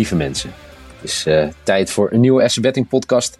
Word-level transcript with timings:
Lieve 0.00 0.16
mensen. 0.16 0.50
Het 0.94 1.04
is 1.04 1.26
uh, 1.26 1.48
tijd 1.62 1.90
voor 1.90 2.12
een 2.12 2.20
nieuwe 2.20 2.48
SC 2.48 2.60
Betting 2.60 2.88
podcast 2.88 3.38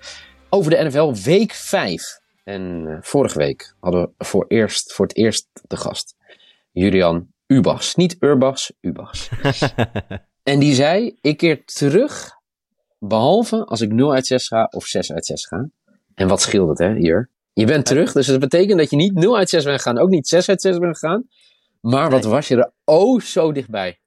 over 0.48 0.70
de 0.70 0.84
NFL 0.84 1.14
week 1.24 1.52
5. 1.52 2.02
En 2.44 2.84
uh, 2.86 2.96
vorige 3.00 3.38
week 3.38 3.74
hadden 3.78 4.02
we 4.02 4.24
voor, 4.24 4.44
eerst, 4.48 4.92
voor 4.92 5.06
het 5.06 5.16
eerst 5.16 5.48
de 5.66 5.76
gast 5.76 6.14
Julian 6.72 7.28
Ubachs. 7.46 7.94
Niet 7.94 8.16
Urbachs, 8.18 8.72
Ubachs. 8.80 9.28
en 10.42 10.58
die 10.58 10.74
zei, 10.74 11.16
ik 11.20 11.36
keer 11.36 11.64
terug, 11.64 12.30
behalve 12.98 13.64
als 13.64 13.80
ik 13.80 13.92
0 13.92 14.12
uit 14.12 14.26
6 14.26 14.46
ga 14.46 14.68
of 14.70 14.84
6 14.84 15.12
uit 15.12 15.26
6 15.26 15.46
ga. 15.46 15.68
En 16.14 16.28
wat 16.28 16.40
scheelt 16.40 16.68
het 16.68 16.78
hè, 16.78 16.94
hier? 16.94 17.30
Je 17.52 17.66
bent 17.66 17.86
terug, 17.86 18.12
dus 18.12 18.26
dat 18.26 18.40
betekent 18.40 18.78
dat 18.78 18.90
je 18.90 18.96
niet 18.96 19.14
0 19.14 19.36
uit 19.36 19.48
6 19.48 19.64
bent 19.64 19.76
gegaan, 19.76 19.98
ook 19.98 20.10
niet 20.10 20.28
6 20.28 20.48
uit 20.48 20.60
6 20.60 20.78
bent 20.78 20.98
gegaan. 20.98 21.28
Maar 21.80 22.10
wat 22.10 22.24
was 22.24 22.48
je 22.48 22.56
er 22.56 22.72
oh 22.84 23.20
zo 23.20 23.52
dichtbij. 23.52 24.00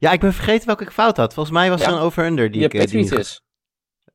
Ja, 0.00 0.12
ik 0.12 0.20
ben 0.20 0.32
vergeten 0.32 0.66
welke 0.66 0.84
ik 0.84 0.90
fout 0.90 1.16
had. 1.16 1.34
Volgens 1.34 1.54
mij 1.54 1.70
was 1.70 1.84
het 1.84 1.94
een 1.94 2.00
over-under 2.00 2.50
die 2.50 2.60
je 2.60 2.66
ik... 2.66 2.72
De 2.72 2.78
Patriots. 2.78 3.42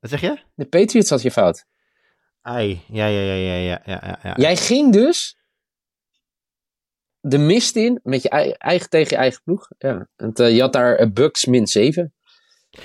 Wat 0.00 0.10
zeg 0.10 0.20
je? 0.20 0.38
De 0.54 0.66
Patriots 0.66 1.10
had 1.10 1.22
je 1.22 1.30
fout. 1.30 1.64
Ai, 2.42 2.80
ja, 2.88 3.06
ja, 3.06 3.20
ja, 3.20 3.34
ja, 3.34 3.54
ja, 3.54 3.80
ja, 3.84 4.18
ja. 4.22 4.34
Jij 4.36 4.56
ging 4.56 4.92
dus 4.92 5.36
de 7.20 7.38
mist 7.38 7.76
in 7.76 8.00
met 8.02 8.22
je 8.22 8.28
eigen, 8.58 8.88
tegen 8.88 9.10
je 9.10 9.16
eigen 9.16 9.42
ploeg. 9.44 9.68
Ja. 9.78 10.08
En, 10.16 10.32
uh, 10.34 10.54
je 10.54 10.60
had 10.60 10.72
daar 10.72 11.00
uh, 11.00 11.12
Bucks 11.12 11.44
min 11.44 11.66
7. 11.66 12.14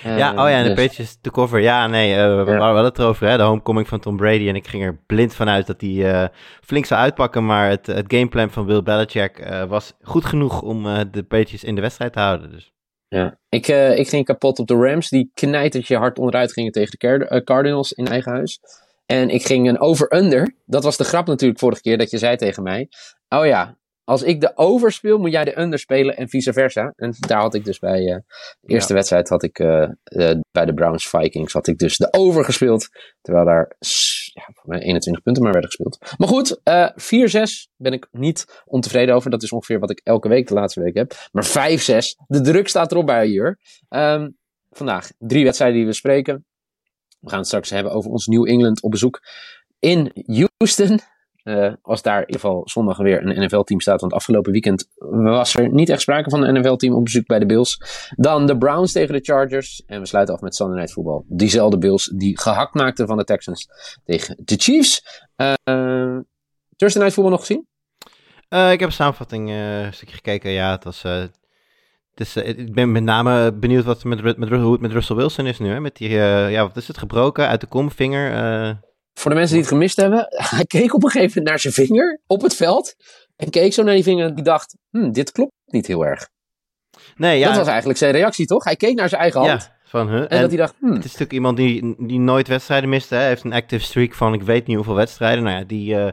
Uh, 0.05 0.17
ja, 0.17 0.31
oh 0.31 0.49
ja, 0.49 0.57
en 0.57 0.63
de 0.63 0.73
dus. 0.73 0.85
Patriots 0.85 1.17
te 1.21 1.31
cover. 1.31 1.59
Ja, 1.59 1.87
nee, 1.87 2.15
we 2.15 2.21
ja. 2.21 2.57
waren 2.57 2.73
wel 2.73 2.83
het 2.83 2.99
erover, 2.99 3.27
hè. 3.27 3.37
De 3.37 3.43
homecoming 3.43 3.87
van 3.87 3.99
Tom 3.99 4.17
Brady. 4.17 4.47
En 4.47 4.55
ik 4.55 4.67
ging 4.67 4.83
er 4.83 5.03
blind 5.05 5.35
vanuit 5.35 5.67
dat 5.67 5.81
hij 5.81 6.29
flink 6.61 6.85
zou 6.85 7.01
uitpakken. 7.01 7.45
Maar 7.45 7.69
het, 7.69 7.85
het 7.85 8.05
gameplan 8.07 8.51
van 8.51 8.65
Bill 8.65 8.83
Belichick 8.83 9.65
was 9.67 9.93
goed 10.01 10.25
genoeg 10.25 10.61
om 10.61 10.83
de 11.11 11.23
Patriots 11.23 11.63
in 11.63 11.75
de 11.75 11.81
wedstrijd 11.81 12.13
te 12.13 12.19
houden. 12.19 12.51
Dus. 12.51 12.71
Ja, 13.15 13.39
ik, 13.49 13.67
uh, 13.67 13.97
ik 13.97 14.09
ging 14.09 14.25
kapot 14.25 14.59
op 14.59 14.67
de 14.67 14.73
Rams. 14.73 15.09
Die 15.09 15.31
knijtertje 15.33 15.97
hard 15.97 16.19
onderuit 16.19 16.53
gingen 16.53 16.71
tegen 16.71 16.99
de 16.99 17.41
Cardinals 17.43 17.91
in 17.91 18.07
eigen 18.07 18.31
huis. 18.31 18.59
En 19.05 19.29
ik 19.29 19.45
ging 19.45 19.67
een 19.67 19.79
over-under. 19.79 20.55
Dat 20.65 20.83
was 20.83 20.97
de 20.97 21.03
grap 21.03 21.27
natuurlijk 21.27 21.59
vorige 21.59 21.81
keer 21.81 21.97
dat 21.97 22.09
je 22.09 22.17
zei 22.17 22.35
tegen 22.35 22.63
mij. 22.63 22.89
Oh 23.29 23.45
ja, 23.45 23.77
als 24.03 24.23
ik 24.23 24.41
de 24.41 24.57
over 24.57 24.91
speel, 24.91 25.17
moet 25.17 25.31
jij 25.31 25.43
de 25.43 25.59
under 25.59 25.79
spelen 25.79 26.17
en 26.17 26.29
vice 26.29 26.53
versa. 26.53 26.93
En 26.95 27.15
daar 27.19 27.41
had 27.41 27.55
ik 27.55 27.65
dus 27.65 27.79
bij 27.79 28.01
uh, 28.01 28.15
de 28.61 28.73
eerste 28.73 28.89
ja. 28.89 28.95
wedstrijd 28.95 29.29
had 29.29 29.43
ik 29.43 29.53
bij 30.51 30.65
de 30.65 30.73
Browns 30.73 31.09
Vikings 31.09 31.53
had 31.53 31.67
ik 31.67 31.77
dus 31.77 31.97
de 31.97 32.13
over 32.13 32.45
gespeeld. 32.45 32.89
Terwijl 33.21 33.45
daar 33.45 33.75
ja, 34.33 34.49
voor 34.53 34.69
mij 34.69 34.79
21 34.79 35.23
punten 35.23 35.43
maar 35.43 35.51
werden 35.51 35.71
gespeeld. 35.71 36.15
Maar 36.17 36.27
goed, 36.27 36.59
4-6 37.69 37.71
ben 37.75 37.93
ik 37.93 38.07
niet 38.11 38.61
ontevreden 38.65 39.15
over. 39.15 39.29
Dat 39.29 39.43
is 39.43 39.51
ongeveer 39.51 39.79
wat 39.79 39.89
ik 39.89 40.01
elke 40.03 40.27
week 40.27 40.47
de 40.47 40.53
laatste 40.53 40.81
week 40.81 40.95
heb. 40.95 41.13
Maar 41.31 41.45
5-6, 41.45 41.51
de 42.27 42.41
druk 42.41 42.67
staat 42.67 42.91
erop 42.91 43.05
bij 43.05 43.27
hier. 43.27 43.59
Um, 43.89 44.37
vandaag 44.69 45.11
drie 45.17 45.43
wedstrijden 45.43 45.77
die 45.77 45.85
we 45.85 45.93
spreken. 45.93 46.45
We 47.19 47.29
gaan 47.29 47.37
het 47.37 47.47
straks 47.47 47.69
hebben 47.69 47.91
over 47.91 48.11
ons 48.11 48.27
New 48.27 48.47
England 48.47 48.81
op 48.81 48.91
bezoek 48.91 49.21
in 49.79 50.11
Houston. 50.57 50.99
Uh, 51.43 51.73
als 51.81 52.01
daar 52.01 52.19
in 52.19 52.25
ieder 52.25 52.39
geval 52.39 52.61
zondag 52.65 52.97
weer 52.97 53.25
een 53.25 53.43
NFL-team 53.43 53.79
staat. 53.79 54.01
Want 54.01 54.13
afgelopen 54.13 54.51
weekend 54.51 54.87
was 55.09 55.55
er 55.55 55.73
niet 55.73 55.89
echt 55.89 56.01
sprake 56.01 56.29
van 56.29 56.43
een 56.43 56.59
NFL-team 56.59 56.93
op 56.93 57.03
bezoek 57.03 57.25
bij 57.25 57.39
de 57.39 57.45
Bills. 57.45 57.81
Dan 58.15 58.45
de 58.45 58.57
Browns 58.57 58.91
tegen 58.91 59.13
de 59.13 59.19
Chargers. 59.21 59.83
En 59.85 59.99
we 59.99 60.07
sluiten 60.07 60.35
af 60.35 60.41
met 60.41 60.55
Sunday 60.55 60.77
Night 60.77 60.93
Football. 60.93 61.23
Diezelfde 61.27 61.77
Bills 61.77 62.13
die 62.15 62.39
gehakt 62.39 62.73
maakten 62.73 63.07
van 63.07 63.17
de 63.17 63.23
Texans 63.23 63.67
tegen 64.05 64.37
de 64.43 64.55
Chiefs. 64.55 65.21
Uh, 65.37 65.53
Thursday 66.75 67.01
Night 67.01 67.13
Football 67.13 67.29
nog 67.29 67.39
gezien? 67.39 67.67
Uh, 68.49 68.71
ik 68.71 68.79
heb 68.79 68.89
een 68.89 68.95
samenvatting 68.95 69.49
een 69.49 69.93
stukje 69.93 70.15
gekeken. 70.15 70.51
Ja, 70.51 70.71
het 70.71 70.83
was... 70.83 71.03
Uh, 71.03 71.23
ik 72.33 72.73
ben 72.73 72.91
met 72.91 73.03
name 73.03 73.53
benieuwd 73.53 73.83
wat 73.83 74.03
met, 74.03 74.23
met, 74.23 74.37
met, 74.79 74.91
Russell 74.91 75.15
Wilson 75.15 75.45
is 75.45 75.59
nu. 75.59 75.69
Hè? 75.69 75.79
Met 75.79 75.95
die, 75.95 76.09
ja, 76.09 76.61
wat 76.67 76.77
is 76.77 76.87
het, 76.87 76.97
gebroken 76.97 77.47
uit 77.47 77.61
de 77.61 77.67
komvinger. 77.67 78.79
Voor 79.21 79.31
de 79.31 79.37
mensen 79.37 79.55
die 79.55 79.65
het 79.65 79.73
gemist 79.73 79.95
hebben, 79.95 80.27
hij 80.55 80.65
keek 80.65 80.93
op 80.93 81.03
een 81.03 81.09
gegeven 81.09 81.31
moment 81.37 81.49
naar 81.49 81.59
zijn 81.59 81.73
vinger 81.73 82.19
op 82.27 82.41
het 82.41 82.55
veld. 82.55 82.95
En 83.35 83.49
keek 83.49 83.73
zo 83.73 83.83
naar 83.83 83.93
die 83.93 84.03
vinger 84.03 84.25
en 84.25 84.35
die 84.35 84.43
dacht, 84.43 84.77
hm, 84.89 85.11
dit 85.11 85.31
klopt 85.31 85.51
niet 85.65 85.87
heel 85.87 86.05
erg. 86.05 86.29
Nee, 87.15 87.39
ja. 87.39 87.47
Dat 87.47 87.57
was 87.57 87.67
eigenlijk 87.67 87.99
zijn 87.99 88.11
reactie, 88.11 88.45
toch? 88.45 88.63
Hij 88.63 88.75
keek 88.75 88.95
naar 88.95 89.09
zijn 89.09 89.21
eigen 89.21 89.39
hand. 89.39 89.61
Ja, 89.61 89.77
van, 89.83 90.09
huh? 90.09 90.19
En, 90.19 90.29
en 90.29 90.41
dat 90.41 90.49
hij 90.49 90.59
dacht, 90.59 90.75
hm. 90.79 90.85
Het 90.85 90.97
is 90.97 91.03
natuurlijk 91.03 91.31
iemand 91.31 91.57
die, 91.57 91.95
die 91.97 92.19
nooit 92.19 92.47
wedstrijden 92.47 92.89
miste. 92.89 93.15
Hij 93.15 93.27
heeft 93.27 93.43
een 93.43 93.53
active 93.53 93.83
streak 93.83 94.13
van 94.13 94.33
ik 94.33 94.43
weet 94.43 94.67
niet 94.67 94.75
hoeveel 94.75 94.95
wedstrijden. 94.95 95.43
Nou 95.43 95.57
ja, 95.57 95.63
die 95.63 95.95
uh, 95.95 96.07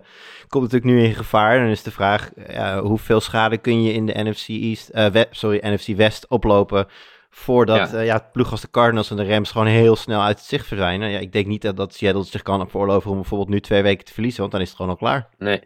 komt 0.48 0.62
natuurlijk 0.62 0.92
nu 0.92 1.02
in 1.02 1.14
gevaar. 1.14 1.56
En 1.56 1.62
dan 1.62 1.70
is 1.70 1.82
de 1.82 1.90
vraag, 1.90 2.30
uh, 2.50 2.78
hoeveel 2.78 3.20
schade 3.20 3.58
kun 3.58 3.82
je 3.82 3.92
in 3.92 4.06
de 4.06 4.22
NFC 4.22 4.48
East, 4.48 4.90
uh, 4.92 5.22
sorry, 5.30 5.60
NFC 5.62 5.96
West 5.96 6.28
oplopen 6.28 6.86
Voordat 7.28 7.90
ja. 7.90 7.98
Uh, 7.98 8.04
ja, 8.04 8.28
ploeg 8.32 8.50
als 8.50 8.60
de 8.60 8.70
Cardinals 8.70 9.10
en 9.10 9.16
de 9.16 9.28
Rams 9.28 9.50
gewoon 9.50 9.66
heel 9.66 9.96
snel 9.96 10.20
uit 10.22 10.38
het 10.38 10.46
zicht 10.46 10.66
verdwijnen. 10.66 11.10
Ja, 11.10 11.18
ik 11.18 11.32
denk 11.32 11.46
niet 11.46 11.62
dat, 11.62 11.76
dat 11.76 11.94
Seattle 11.94 12.24
zich 12.24 12.42
kan 12.42 12.70
veroorloven 12.70 13.10
om 13.10 13.16
bijvoorbeeld 13.16 13.50
nu 13.50 13.60
twee 13.60 13.82
weken 13.82 14.04
te 14.04 14.12
verliezen, 14.12 14.40
want 14.40 14.52
dan 14.52 14.60
is 14.60 14.68
het 14.68 14.76
gewoon 14.76 14.92
al 14.92 14.98
klaar. 14.98 15.28
Nee, 15.38 15.60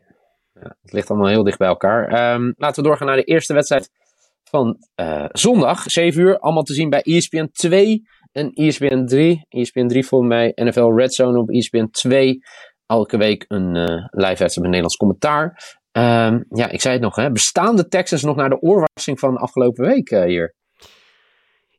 ja, 0.53 0.77
het 0.83 0.93
ligt 0.93 1.11
allemaal 1.11 1.29
heel 1.29 1.45
dicht 1.45 1.59
bij 1.59 1.69
elkaar. 1.69 2.35
Um, 2.35 2.55
laten 2.57 2.83
we 2.83 2.89
doorgaan 2.89 3.07
naar 3.07 3.17
de 3.17 3.25
eerste 3.25 3.55
wedstrijd 3.55 3.91
van 4.43 4.77
uh, 5.01 5.25
zondag, 5.29 5.83
7 5.87 6.23
uur. 6.23 6.39
Allemaal 6.39 6.63
te 6.63 6.75
zien 6.75 6.91
bij 6.91 7.03
ESPN 7.03 7.49
2 7.53 8.03
en 8.33 8.51
ESPN 8.53 9.05
3. 9.05 9.47
ESPN 9.49 9.87
3 9.87 10.07
voor 10.07 10.25
mij 10.25 10.53
NFL 10.55 10.95
Red 10.95 11.15
Zone 11.15 11.39
op 11.39 11.51
ESPN 11.51 11.89
2. 11.91 12.39
Elke 12.87 13.17
week 13.17 13.45
een 13.49 13.77
uh, 13.77 13.85
live 14.11 14.27
wedstrijd 14.27 14.57
met 14.57 14.65
Nederlands 14.65 14.97
commentaar. 14.97 15.47
Um, 15.93 16.45
ja, 16.49 16.69
ik 16.71 16.81
zei 16.81 16.95
het 16.95 17.03
nog, 17.03 17.17
hè. 17.17 17.31
bestaan 17.31 17.77
de 17.77 17.89
Texans 17.89 18.23
nog 18.23 18.37
naar 18.37 18.49
de 18.49 18.61
oorwassing 18.61 19.19
van 19.19 19.37
afgelopen 19.37 19.87
week 19.87 20.11
uh, 20.11 20.25
hier? 20.25 20.55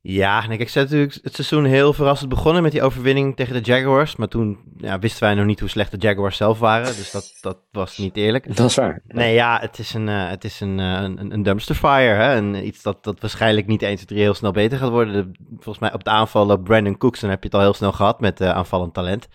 Ja, 0.06 0.50
ik 0.50 0.70
zei 0.70 0.86
natuurlijk 0.86 1.20
het 1.22 1.36
seizoen 1.36 1.66
heel 1.66 1.94
verrassend 1.94 2.30
begonnen 2.30 2.64
met 2.64 2.72
die 2.72 2.82
overwinning 2.82 3.36
tegen 3.36 3.54
de 3.54 3.72
Jaguars. 3.72 4.16
Maar 4.16 4.28
toen 4.28 4.60
ja, 4.78 5.00
wisten 5.00 5.24
wij 5.24 5.34
nog 5.34 5.46
niet 5.46 5.60
hoe 5.60 5.70
slecht 5.70 5.92
de 5.92 5.98
Jaguars 5.98 6.38
zelf 6.38 6.60
waren. 6.60 6.86
Dus 6.86 7.12
dat, 7.12 7.38
dat 7.42 7.58
was 7.72 7.98
niet 7.98 8.18
eerlijk. 8.18 8.56
Dat 8.56 8.70
is 8.70 8.76
waar. 8.76 9.02
Nee, 9.08 9.34
ja, 9.34 9.60
het 9.62 9.80
is 9.80 9.94
een, 9.94 10.08
uh, 10.08 10.30
het 10.30 10.44
is 10.44 10.60
een, 10.60 10.80
uh, 10.80 11.02
een, 11.02 11.34
een 11.34 11.44
dumpster 11.44 11.76
fire. 11.76 12.14
Hè? 12.14 12.36
En 12.36 12.66
iets 12.66 12.82
dat, 12.82 13.04
dat 13.04 13.20
waarschijnlijk 13.20 13.68
niet 13.68 13.82
eens 13.82 14.06
drie 14.06 14.22
heel 14.22 14.34
snel 14.34 14.52
beter 14.52 14.78
gaat 14.78 14.90
worden. 14.90 15.14
De, 15.14 15.40
volgens 15.50 15.80
mij 15.80 15.94
op 15.94 16.04
de 16.04 16.10
aanval 16.10 16.58
Brandon 16.58 16.98
Cooks, 16.98 17.20
dan 17.20 17.30
heb 17.30 17.40
je 17.40 17.46
het 17.46 17.56
al 17.56 17.62
heel 17.62 17.74
snel 17.74 17.92
gehad 17.92 18.20
met 18.20 18.42
uh, 18.42 18.50
aanvallend 18.50 18.94
talent. 18.94 19.28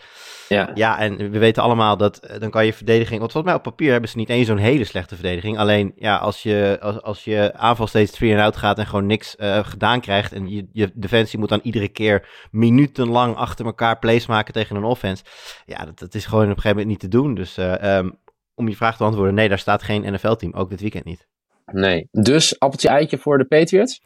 Ja. 0.48 0.70
ja, 0.74 0.98
en 0.98 1.16
we 1.16 1.38
weten 1.38 1.62
allemaal 1.62 1.96
dat 1.96 2.36
dan 2.38 2.50
kan 2.50 2.66
je 2.66 2.72
verdediging... 2.72 3.18
Want 3.18 3.32
volgens 3.32 3.52
mij 3.52 3.62
op 3.62 3.70
papier 3.70 3.92
hebben 3.92 4.10
ze 4.10 4.16
niet 4.16 4.28
eens 4.28 4.46
zo'n 4.46 4.56
hele 4.56 4.84
slechte 4.84 5.14
verdediging. 5.14 5.58
Alleen 5.58 5.92
ja, 5.96 6.16
als 6.16 6.42
je, 6.42 6.78
als, 6.80 7.02
als 7.02 7.24
je 7.24 7.52
aanval 7.54 7.86
steeds 7.86 8.16
free 8.16 8.32
en 8.32 8.40
out 8.40 8.56
gaat 8.56 8.78
en 8.78 8.86
gewoon 8.86 9.06
niks 9.06 9.36
gedaan 9.62 10.00
krijgt... 10.00 10.32
en 10.32 10.48
je, 10.48 10.57
je 10.72 10.90
defensie 10.94 11.38
moet 11.38 11.48
dan 11.48 11.60
iedere 11.62 11.88
keer 11.88 12.48
minutenlang 12.50 13.36
achter 13.36 13.66
elkaar 13.66 13.98
plays 13.98 14.26
maken 14.26 14.52
tegen 14.52 14.76
een 14.76 14.84
offense. 14.84 15.24
Ja, 15.66 15.84
dat, 15.84 15.98
dat 15.98 16.14
is 16.14 16.26
gewoon 16.26 16.44
op 16.44 16.56
een 16.56 16.62
gegeven 16.62 16.76
moment 16.76 16.88
niet 16.88 17.10
te 17.10 17.18
doen. 17.18 17.34
Dus 17.34 17.58
uh, 17.58 17.96
um, 17.96 18.18
om 18.54 18.68
je 18.68 18.76
vraag 18.76 18.92
te 18.92 18.98
beantwoorden, 18.98 19.34
nee, 19.34 19.48
daar 19.48 19.58
staat 19.58 19.82
geen 19.82 20.12
NFL-team, 20.12 20.52
ook 20.52 20.70
dit 20.70 20.80
weekend 20.80 21.04
niet. 21.04 21.26
Nee, 21.64 22.08
dus 22.10 22.58
appeltje 22.58 22.88
eitje 22.88 23.18
voor 23.18 23.38
de 23.38 23.44
Patriots? 23.44 24.00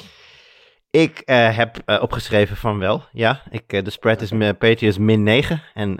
Ik 0.90 1.22
uh, 1.26 1.56
heb 1.56 1.78
uh, 1.86 2.02
opgeschreven 2.02 2.56
van 2.56 2.78
wel, 2.78 3.02
ja. 3.12 3.42
Ik, 3.50 3.72
uh, 3.72 3.82
de 3.82 3.90
spread 3.90 4.20
is 4.20 4.32
uh, 4.32 4.48
Patriots 4.58 4.98
min 4.98 5.22
9. 5.22 5.62
En 5.74 5.90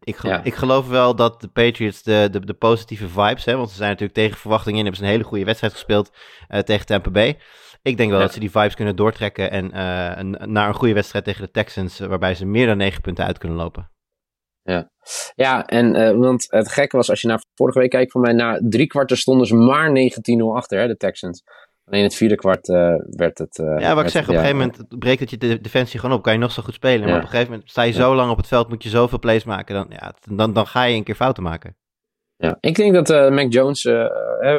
ik, 0.00 0.22
ja. 0.22 0.44
ik 0.44 0.54
geloof 0.54 0.88
wel 0.88 1.14
dat 1.14 1.40
de 1.40 1.48
Patriots 1.48 2.02
de, 2.02 2.28
de, 2.30 2.44
de 2.44 2.54
positieve 2.54 3.08
vibes 3.08 3.44
hebben. 3.44 3.56
Want 3.56 3.70
ze 3.70 3.76
zijn 3.76 3.90
natuurlijk 3.90 4.18
tegen 4.18 4.38
verwachtingen 4.38 4.78
in. 4.78 4.84
Hebben 4.84 5.00
ze 5.00 5.06
een 5.06 5.14
hele 5.14 5.28
goede 5.28 5.44
wedstrijd 5.44 5.72
gespeeld 5.72 6.12
tegen 6.64 6.86
Tampa 6.86 7.10
Bay. 7.10 7.38
Ik 7.82 7.96
denk 7.96 8.10
wel 8.10 8.18
ja. 8.18 8.24
dat 8.24 8.34
ze 8.34 8.40
die 8.40 8.50
vibes 8.50 8.74
kunnen 8.74 8.96
doortrekken 8.96 9.50
en 9.50 9.70
uh, 9.74 10.12
een, 10.16 10.52
naar 10.52 10.68
een 10.68 10.74
goede 10.74 10.94
wedstrijd 10.94 11.24
tegen 11.24 11.42
de 11.42 11.50
Texans, 11.50 11.98
waarbij 11.98 12.34
ze 12.34 12.46
meer 12.46 12.66
dan 12.66 12.76
negen 12.76 13.00
punten 13.00 13.24
uit 13.24 13.38
kunnen 13.38 13.58
lopen. 13.58 13.90
Ja, 14.62 14.90
ja 15.34 15.66
en 15.66 15.96
uh, 15.96 16.18
want 16.18 16.46
het 16.48 16.72
gekke 16.72 16.96
was, 16.96 17.10
als 17.10 17.20
je 17.20 17.28
naar 17.28 17.42
vorige 17.54 17.78
week 17.78 17.90
kijkt, 17.90 18.12
voor 18.12 18.20
mij 18.20 18.32
na 18.32 18.60
drie 18.68 18.86
kwarten 18.86 19.16
stonden 19.16 19.46
ze 19.46 19.54
maar 19.54 19.88
19-0 19.88 19.92
achter, 20.54 20.78
hè, 20.78 20.86
de 20.86 20.96
Texans. 20.96 21.42
Alleen 21.84 22.02
het 22.02 22.14
vierde 22.14 22.34
kwart 22.34 22.68
uh, 22.68 22.94
werd 23.10 23.38
het. 23.38 23.58
Uh, 23.58 23.80
ja, 23.80 23.94
wat 23.94 24.04
ik 24.04 24.10
zeg, 24.10 24.22
op 24.22 24.28
een 24.28 24.40
gegeven 24.40 24.56
moment 24.56 24.98
breekt 24.98 25.20
het 25.20 25.30
je 25.30 25.36
de 25.36 25.60
defensie 25.60 26.00
gewoon 26.00 26.16
op. 26.16 26.22
Kan 26.22 26.32
je 26.32 26.38
nog 26.38 26.52
zo 26.52 26.62
goed 26.62 26.74
spelen. 26.74 27.08
Maar 27.08 27.16
op 27.16 27.22
een 27.22 27.28
gegeven 27.28 27.50
moment 27.50 27.70
sta 27.70 27.82
je 27.82 27.92
zo 27.92 28.14
lang 28.14 28.30
op 28.30 28.36
het 28.36 28.46
veld, 28.46 28.68
moet 28.68 28.82
je 28.82 28.88
zoveel 28.88 29.18
plays 29.18 29.44
maken. 29.44 29.74
Dan, 29.74 29.86
ja, 29.88 30.14
dan, 30.20 30.52
dan 30.52 30.66
ga 30.66 30.82
je 30.82 30.96
een 30.96 31.04
keer 31.04 31.14
fouten 31.14 31.42
maken. 31.42 31.76
Ja, 32.40 32.56
ik 32.60 32.74
denk 32.74 32.94
dat 32.94 33.10
uh, 33.10 33.30
Mac 33.30 33.52
Jones 33.52 33.84
uh, 33.84 34.06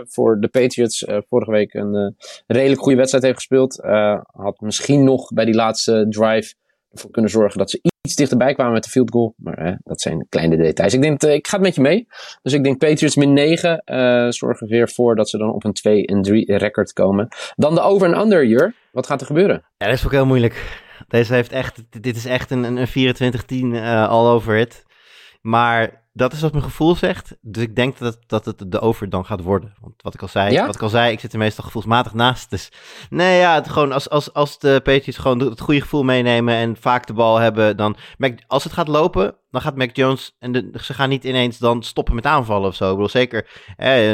voor 0.04 0.39
de 0.39 0.48
Patriots 0.48 1.06
vorige 1.30 1.51
week 1.51 1.74
een 1.74 2.16
redelijk 2.48 2.81
goede 2.81 2.98
wedstrijd 2.98 3.24
heeft 3.24 3.38
gespeeld. 3.38 3.80
had 4.25 4.60
misschien 4.60 5.04
nog 5.04 5.33
bij 5.33 5.45
die 5.45 5.54
laatste 5.54 6.06
drive 6.10 6.54
ervoor 6.92 7.12
kunnen 7.12 7.31
zorgen 7.31 7.57
dat 7.57 7.69
ze 7.69 7.80
iets 8.01 8.16
dichterbij 8.16 8.54
kwamen 8.54 8.74
met 8.74 8.83
de 8.83 8.89
field 8.89 9.12
goal. 9.12 9.33
Maar 9.38 9.80
dat 9.83 10.01
zijn 10.01 10.25
kleine 10.30 10.57
details. 10.57 10.94
Ik 10.94 11.01
denk, 11.01 11.24
ik 11.24 11.48
ga 11.48 11.56
het 11.56 11.66
met 11.66 11.75
je 11.75 11.81
mee. 11.81 12.07
Dus 12.42 12.54
ik 12.54 12.63
denk 12.63 12.78
Patriots 12.78 13.16
min 13.16 13.33
9 13.33 13.84
zorgen 14.34 14.68
weer 14.68 14.89
voor 14.89 15.16
dat 15.16 15.30
ze 15.30 15.38
dan 15.38 15.54
op 15.54 15.63
een 15.63 15.74
2 15.74 16.06
en 16.06 16.22
3 16.22 16.57
record 16.57 16.94
komen. 16.94 17.27
Dan 17.56 17.75
de 17.75 17.81
over 17.81 18.07
en 18.07 18.19
under 18.19 18.45
year. 18.45 18.74
Wat 18.92 19.07
gaat 19.07 19.22
er 19.22 19.27
gebeuren? 19.27 19.63
Ja, 19.77 19.86
dat 19.86 19.95
is 19.95 20.06
ook 20.06 20.12
heel 20.12 20.25
moeilijk. 20.25 20.84
Deze 21.07 21.34
heeft 21.34 21.51
echt, 21.51 21.84
dit 22.01 22.16
is 22.16 22.25
echt 22.25 22.51
een, 22.51 22.63
een 22.63 22.88
24-10 23.75 23.77
all 24.10 24.27
over 24.27 24.57
it. 24.57 24.86
Maar 25.42 26.00
dat 26.13 26.34
is 26.34 26.42
wat 26.42 26.52
mijn 26.52 26.63
gevoel 26.63 26.96
zegt. 26.96 27.38
Dus 27.42 27.63
ik 27.63 27.75
denk 27.75 27.98
dat, 27.98 28.19
dat 28.28 28.46
het 28.46 28.72
de 28.72 28.80
over 28.80 29.10
dan 29.10 29.25
gaat 29.25 29.42
worden. 29.42 29.74
Want 29.81 29.94
wat 30.02 30.13
ik 30.13 30.22
al 30.22 30.28
zei, 30.28 30.66
wat 30.66 30.75
ik 30.75 30.81
al 30.81 30.90
zei, 30.90 31.12
ik 31.12 31.19
zit 31.19 31.34
er 31.34 31.40
meestal 31.40 31.63
gevoelsmatig 31.63 32.13
naast. 32.13 32.50
Dus 32.50 32.72
nee, 33.10 33.40
ja, 33.40 33.56
het, 33.56 33.69
gewoon 33.69 33.92
als, 33.92 34.10
als, 34.10 34.34
als 34.34 34.60
de 34.60 34.80
Patriots 34.84 35.18
gewoon 35.18 35.40
het 35.40 35.60
goede 35.60 35.81
gevoel 35.81 36.04
meenemen 36.04 36.56
en 36.56 36.75
vaak 36.80 37.08
de 37.08 37.13
bal 37.13 37.38
hebben, 37.38 37.78
dan 37.78 37.96
als 38.48 38.63
het 38.63 38.74
gaat 38.74 38.88
lopen, 38.88 39.36
dan 39.52 39.62
gaat 39.62 39.75
Mac 39.75 39.96
Jones 39.96 40.36
en 40.40 40.52
de, 40.52 40.69
ze 40.81 40.94
gaan 40.94 41.10
niet 41.10 41.24
ineens 41.24 41.58
dan 41.58 41.84
stoppen 41.84 42.16
met 42.16 42.25
aanvallen 42.25 42.68
of 42.68 42.75
zo. 42.75 42.86
Ik 42.86 42.92
bedoel, 42.92 43.10
zeker 43.10 43.48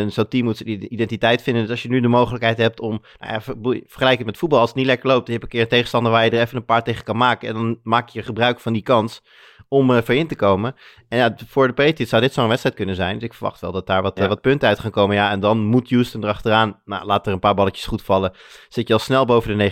zo'n 0.08 0.28
team 0.28 0.46
moet 0.46 0.66
die 0.66 0.90
identiteit 0.90 1.42
vinden. 1.42 1.62
Dus 1.62 1.72
als 1.72 1.82
je 1.82 1.90
nu 1.90 2.00
de 2.00 2.08
mogelijkheid 2.08 2.58
hebt 2.58 2.80
om, 2.80 3.02
nou 3.20 3.34
ja, 3.34 3.40
vergelijk 3.86 4.18
het 4.18 4.26
met 4.26 4.38
voetbal, 4.38 4.60
als 4.60 4.70
het 4.70 4.78
niet 4.78 4.88
lekker 4.88 5.08
loopt, 5.08 5.26
dan 5.26 5.34
heb 5.34 5.42
je 5.42 5.48
een 5.48 5.54
keer 5.54 5.62
een 5.62 5.68
tegenstander 5.68 6.12
waar 6.12 6.26
je 6.26 6.32
er 6.32 6.42
even 6.42 6.58
een 6.58 6.66
paar 6.66 6.84
tegen 6.84 7.04
kan 7.04 7.18
maken 7.18 7.48
en 7.48 7.54
dan 7.54 7.80
maak 7.84 8.10
je 8.10 8.24
gebruik 8.24 8.60
van 8.60 8.74
die 8.74 8.82
kans 8.82 9.22
om 9.68 9.92
uh, 9.92 10.08
in 10.08 10.28
te 10.28 10.36
komen. 10.36 10.76
En 11.10 11.18
ja, 11.18 11.36
voor 11.48 11.68
de 11.68 11.74
Patriots 11.74 12.10
zou 12.10 12.22
dit 12.22 12.34
zo'n 12.34 12.48
wedstrijd 12.48 12.76
kunnen 12.76 12.96
zijn. 12.96 13.14
Dus 13.14 13.24
ik 13.24 13.34
verwacht 13.34 13.62
wel 13.62 13.72
dat 13.72 13.88
daar 13.88 14.02
wat, 14.02 14.20
wat 14.20 14.42
punten 14.42 14.68
uit 14.68 14.80
gaan 14.80 14.92
komen. 14.92 15.16
Ja, 15.16 15.32
en 15.32 15.40
dan 15.40 15.66
moet 15.66 15.90
Houston 15.90 16.24
erachteraan. 16.24 16.82
Nou, 16.86 17.06
laat 17.06 17.28
er 17.28 17.34
een 17.34 17.40
paar 17.40 17.56
balletjes 17.56 17.86
goed 17.86 18.02
vallen. 18.02 18.34
Zit 18.70 18.88
je 18.88 18.94
al 18.94 19.00
snel 19.00 19.26
boven 19.26 19.58
de 19.58 19.72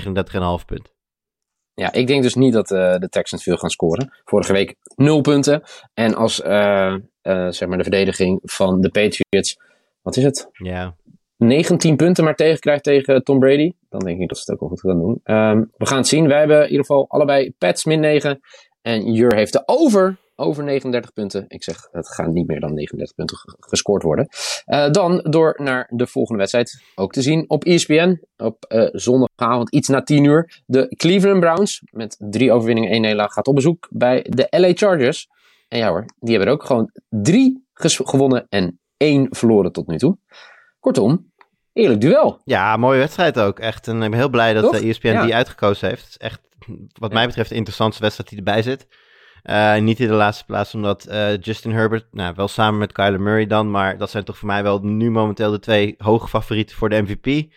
39,5 0.60 0.66
punt. 0.66 0.94
Ja, 1.74 1.94
ik 1.94 2.08
denk 2.08 2.24
dus 2.24 2.36
niet 2.36 2.54
dat 2.54 2.72
uh, 2.72 2.96
de 2.98 3.10
Texans 3.10 3.44
veel 3.44 3.58
gaan 3.58 3.70
scoren. 3.70 4.22
Vorige 4.24 4.54
week 4.54 4.76
0 4.96 5.22
punten. 5.22 5.64
En 5.94 6.16
als 6.16 6.36
zeg 6.36 7.68
maar 7.68 7.78
de 7.78 7.84
verdediging 7.84 8.40
van 8.44 8.82
de 8.82 8.90
Patriots, 8.90 9.58
wat 10.02 10.18
is 10.18 10.24
het? 10.24 10.50
Ja. 10.52 10.96
19 11.38 11.96
punten 11.96 12.24
maar 12.24 12.36
tegenkrijgt 12.36 12.84
tegen 12.84 13.24
Tom 13.24 13.40
Brady. 13.40 13.72
Dan 13.90 14.00
denk 14.00 14.20
ik 14.20 14.28
dat 14.28 14.38
ze 14.38 14.44
het 14.44 14.54
ook 14.54 14.60
wel 14.60 14.70
goed 14.70 14.80
gaan 14.80 15.00
doen. 15.00 15.20
Um, 15.24 15.72
we 15.78 15.86
gaan 15.86 15.98
het 15.98 16.08
zien. 16.08 16.28
Wij 16.28 16.40
hebben 16.40 16.58
in 16.58 16.70
ieder 16.70 16.86
geval 16.86 17.06
allebei 17.10 17.52
Pats 17.58 17.86
min 17.86 18.00
9 18.00 18.40
en 18.86 19.14
Jur 19.14 19.36
heeft 19.36 19.54
de 19.54 19.64
over, 19.66 20.18
over 20.36 20.64
39 20.64 21.14
punten. 21.14 21.46
Ik 21.48 21.64
zeg, 21.64 21.88
het 21.92 22.10
gaat 22.10 22.32
niet 22.32 22.48
meer 22.48 22.60
dan 22.60 22.74
39 22.74 23.16
punten 23.16 23.38
gescoord 23.60 24.04
worden. 24.04 24.28
Uh, 24.66 24.90
dan 24.92 25.26
door 25.30 25.60
naar 25.64 25.88
de 25.90 26.08
volgende 26.08 26.40
wedstrijd. 26.40 26.82
Ook 26.96 27.12
te 27.12 27.22
zien 27.22 27.50
op 27.50 27.64
ESPN. 27.64 28.22
Op 28.38 28.66
uh, 28.68 28.88
zondagavond, 28.92 29.70
iets 29.70 29.88
na 29.88 30.02
10 30.04 30.24
uur. 30.24 30.62
De 30.66 30.96
Cleveland 30.96 31.40
Browns 31.40 31.82
met 31.92 32.16
drie 32.20 32.52
overwinningen, 32.52 32.92
één 32.92 33.02
nederlaag 33.02 33.34
gaat 33.34 33.48
op 33.48 33.56
bezoek 33.56 33.88
bij 33.90 34.26
de 34.30 34.48
LA 34.50 34.72
Chargers. 34.74 35.28
En 35.68 35.78
ja 35.78 35.90
hoor, 35.90 36.06
die 36.20 36.30
hebben 36.30 36.48
er 36.48 36.54
ook 36.54 36.66
gewoon 36.66 36.92
drie 37.10 37.68
gewonnen 37.74 38.46
en 38.50 38.80
één 38.98 39.28
verloren 39.30 39.72
tot 39.72 39.88
nu 39.88 39.98
toe. 39.98 40.18
Kortom, 40.80 41.32
eerlijk 41.74 42.02
duel. 42.02 42.42
Ja, 42.44 42.78
mooie 42.78 43.00
wedstrijd 43.00 43.40
ook. 43.40 43.60
Echt. 43.60 43.88
En 43.88 44.02
ik 44.02 44.10
ben 44.10 44.20
heel 44.20 44.30
blij 44.30 44.54
dat 44.54 44.72
de 44.72 44.88
ESPN 44.88 45.22
die 45.22 45.36
uitgekozen 45.36 45.88
heeft. 45.88 46.02
Het 46.02 46.10
is 46.10 46.18
echt 46.18 46.42
wat 47.00 47.14
mij 47.14 47.26
betreft 47.26 47.50
de 47.50 47.56
interessantste 47.56 48.02
wedstrijd 48.02 48.30
die 48.30 48.38
erbij 48.38 48.62
zit. 48.62 48.88
Uh, 49.44 49.78
niet 49.78 50.00
in 50.00 50.08
de 50.08 50.14
laatste 50.14 50.46
plaats, 50.46 50.74
omdat 50.74 51.08
uh, 51.10 51.38
Justin 51.38 51.72
Herbert, 51.72 52.06
nou, 52.12 52.34
wel 52.36 52.48
samen 52.48 52.80
met 52.80 52.92
Kyler 52.92 53.22
Murray 53.22 53.48
dan, 53.48 53.72
maar 53.72 53.98
dat 53.98 54.10
zijn 54.10 54.24
toch 54.24 54.38
voor 54.38 54.48
mij 54.48 54.64
wel 54.64 54.80
nu 54.80 55.12
momenteel 55.12 55.52
de 55.52 55.60
twee 55.60 55.96
hoge 55.98 56.28
favorieten 56.28 56.76
voor 56.76 56.90
de 56.90 57.02
MVP. 57.02 57.52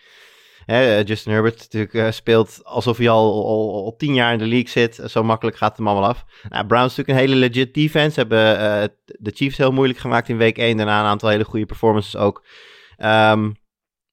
Hè, 0.65 0.99
uh, 0.99 1.05
Justin 1.05 1.31
Herbert 1.31 1.67
natuurlijk 1.71 2.13
speelt 2.13 2.59
alsof 2.63 2.97
hij 2.97 3.09
al, 3.09 3.45
al, 3.45 3.83
al, 3.83 3.95
tien 3.95 4.13
jaar 4.13 4.33
in 4.33 4.39
de 4.39 4.45
league 4.45 4.69
zit. 4.69 5.01
Zo 5.05 5.23
makkelijk 5.23 5.57
gaat 5.57 5.69
het 5.69 5.77
hem 5.77 5.87
allemaal 5.87 6.09
af. 6.09 6.25
Nou, 6.49 6.65
Browns 6.65 6.95
natuurlijk 6.95 7.09
een 7.09 7.29
hele 7.29 7.47
legit 7.47 7.73
defense. 7.73 8.19
Hebben 8.19 8.91
de 9.05 9.31
Chiefs 9.33 9.57
heel 9.57 9.71
moeilijk 9.71 9.99
gemaakt 9.99 10.29
in 10.29 10.37
week 10.37 10.57
1. 10.57 10.77
Daarna 10.77 10.99
een 10.99 11.05
aantal 11.05 11.29
hele 11.29 11.43
goede 11.43 11.65
performances 11.65 12.15
ook. 12.15 12.43
Um, 12.97 13.58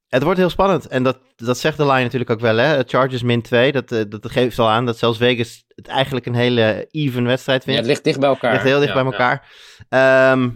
het 0.08 0.23
wordt 0.23 0.38
heel 0.38 0.50
spannend. 0.50 0.87
En 0.88 1.03
dat, 1.03 1.19
dat 1.37 1.58
zegt 1.58 1.76
de 1.76 1.87
line 1.87 2.03
natuurlijk 2.03 2.31
ook 2.31 2.41
wel. 2.41 2.56
Hè? 2.56 2.82
Chargers 2.87 3.23
min 3.23 3.43
2. 3.43 3.73
Dat, 3.73 3.93
eh, 3.93 4.03
dat 4.08 4.31
geeft 4.31 4.58
al 4.58 4.69
aan 4.69 4.87
dat 4.87 4.99
zelfs 4.99 5.19
Vegas 5.19 5.64
het 5.75 5.87
eigenlijk 5.87 6.26
een 6.26 6.35
hele 6.35 6.88
even 6.91 7.25
wedstrijd 7.25 7.64
vindt. 7.64 7.79
Ja, 7.79 7.85
het 7.85 7.94
ligt 7.94 8.05
dicht 8.05 8.20
bij 8.20 8.29
elkaar. 8.29 8.53
Het 8.53 8.62
ligt 8.62 8.73
heel 8.73 8.81
dicht 8.81 8.94
bij 8.94 9.05
elkaar. 9.05 9.49
Ja. 9.88 10.32
Ehm, 10.32 10.50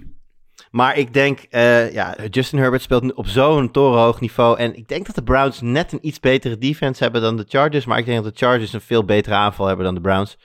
maar 0.71 0.97
ik 0.97 1.13
denk, 1.13 1.47
uh, 1.51 1.93
ja, 1.93 2.17
Justin 2.31 2.59
Herbert 2.59 2.83
speelt 2.83 3.15
op 3.15 3.27
zo'n 3.27 3.71
torenhoog 3.71 4.21
niveau. 4.21 4.59
En 4.59 4.77
ik 4.77 4.89
denk 4.89 5.07
dat 5.07 5.15
de 5.15 5.23
Browns 5.23 5.61
net 5.61 5.93
een 5.93 6.07
iets 6.07 6.21
betere 6.21 6.59
defense 6.59 7.03
hebben 7.03 7.23
dan 7.23 7.37
de 7.37 7.45
Chargers. 7.49 7.85
Maar 7.85 7.99
ik 7.99 8.05
denk 8.05 8.23
dat 8.23 8.33
de 8.33 8.47
Chargers 8.47 8.73
een 8.73 8.81
veel 8.81 9.05
betere 9.05 9.35
aanval 9.35 9.67
hebben 9.67 9.85
dan 9.85 9.95
de 9.95 10.01
Browns. 10.01 10.39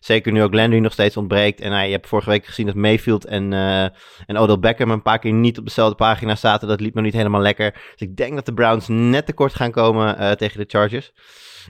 Zeker 0.00 0.32
nu 0.32 0.42
ook 0.42 0.54
Landry 0.54 0.78
nog 0.78 0.92
steeds 0.92 1.16
ontbreekt. 1.16 1.60
En 1.60 1.84
je 1.84 1.92
hebt 1.92 2.08
vorige 2.08 2.30
week 2.30 2.46
gezien 2.46 2.66
dat 2.66 2.74
Mayfield 2.74 3.24
en, 3.24 3.52
uh, 3.52 3.82
en 4.26 4.36
Odell 4.36 4.58
Beckham 4.58 4.90
een 4.90 5.02
paar 5.02 5.18
keer 5.18 5.32
niet 5.32 5.58
op 5.58 5.64
dezelfde 5.64 5.94
pagina 5.94 6.36
zaten. 6.36 6.68
Dat 6.68 6.80
liep 6.80 6.94
nog 6.94 7.04
niet 7.04 7.12
helemaal 7.12 7.40
lekker. 7.40 7.72
Dus 7.72 8.08
ik 8.08 8.16
denk 8.16 8.34
dat 8.34 8.46
de 8.46 8.54
Browns 8.54 8.88
net 8.88 9.26
tekort 9.26 9.54
gaan 9.54 9.70
komen 9.70 10.20
uh, 10.20 10.30
tegen 10.30 10.58
de 10.60 10.64
Chargers. 10.68 11.12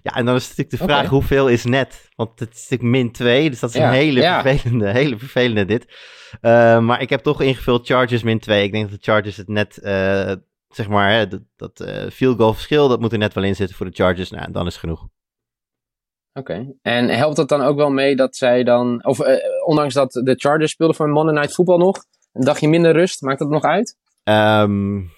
Ja, 0.02 0.14
en 0.14 0.24
dan 0.24 0.34
is 0.34 0.42
natuurlijk 0.42 0.70
de 0.70 0.76
vraag, 0.76 0.98
okay. 0.98 1.10
hoeveel 1.10 1.48
is 1.48 1.64
net? 1.64 2.08
Want 2.14 2.40
het 2.40 2.54
is 2.54 2.68
natuurlijk 2.68 2.90
min 2.90 3.12
2, 3.12 3.50
dus 3.50 3.60
dat 3.60 3.70
is 3.70 3.76
ja, 3.76 3.88
een 3.88 3.94
hele, 3.94 4.20
ja. 4.20 4.42
vervelende, 4.42 4.88
hele 5.00 5.18
vervelende 5.18 5.64
dit. 5.64 5.84
Uh, 6.42 6.78
maar 6.78 7.00
ik 7.00 7.10
heb 7.10 7.20
toch 7.20 7.40
ingevuld 7.40 7.86
Chargers 7.86 8.22
min 8.22 8.38
2. 8.38 8.64
Ik 8.64 8.72
denk 8.72 8.90
dat 8.90 8.98
de 8.98 9.12
Chargers 9.12 9.36
het 9.36 9.48
net, 9.48 9.78
uh, 9.82 10.32
zeg 10.68 10.88
maar, 10.88 11.12
hè, 11.12 11.28
dat, 11.28 11.40
dat 11.56 11.80
uh, 11.80 12.10
field 12.10 12.36
goal 12.36 12.52
verschil, 12.52 12.88
dat 12.88 13.00
moet 13.00 13.12
er 13.12 13.18
net 13.18 13.34
wel 13.34 13.44
in 13.44 13.56
zitten 13.56 13.76
voor 13.76 13.86
de 13.86 13.92
Chargers. 13.92 14.30
Nou, 14.30 14.52
dan 14.52 14.66
is 14.66 14.76
genoeg. 14.76 15.08
Oké. 16.40 16.74
En 16.82 17.08
helpt 17.08 17.36
het 17.36 17.48
dan 17.48 17.62
ook 17.62 17.76
wel 17.76 17.90
mee 17.90 18.16
dat 18.16 18.36
zij 18.36 18.64
dan, 18.64 19.04
of 19.04 19.18
uh, 19.18 19.34
ondanks 19.64 19.94
dat 19.94 20.12
de 20.12 20.34
Chargers 20.36 20.70
speelden 20.72 20.96
voor 20.96 21.08
Monday 21.08 21.34
Night 21.34 21.52
Football 21.52 21.78
nog, 21.78 21.96
een 22.32 22.44
dagje 22.44 22.68
minder 22.68 22.92
rust, 22.92 23.20
maakt 23.20 23.38
dat 23.38 23.48
nog 23.48 23.62
uit? 23.62 23.96
Um, 24.24 25.10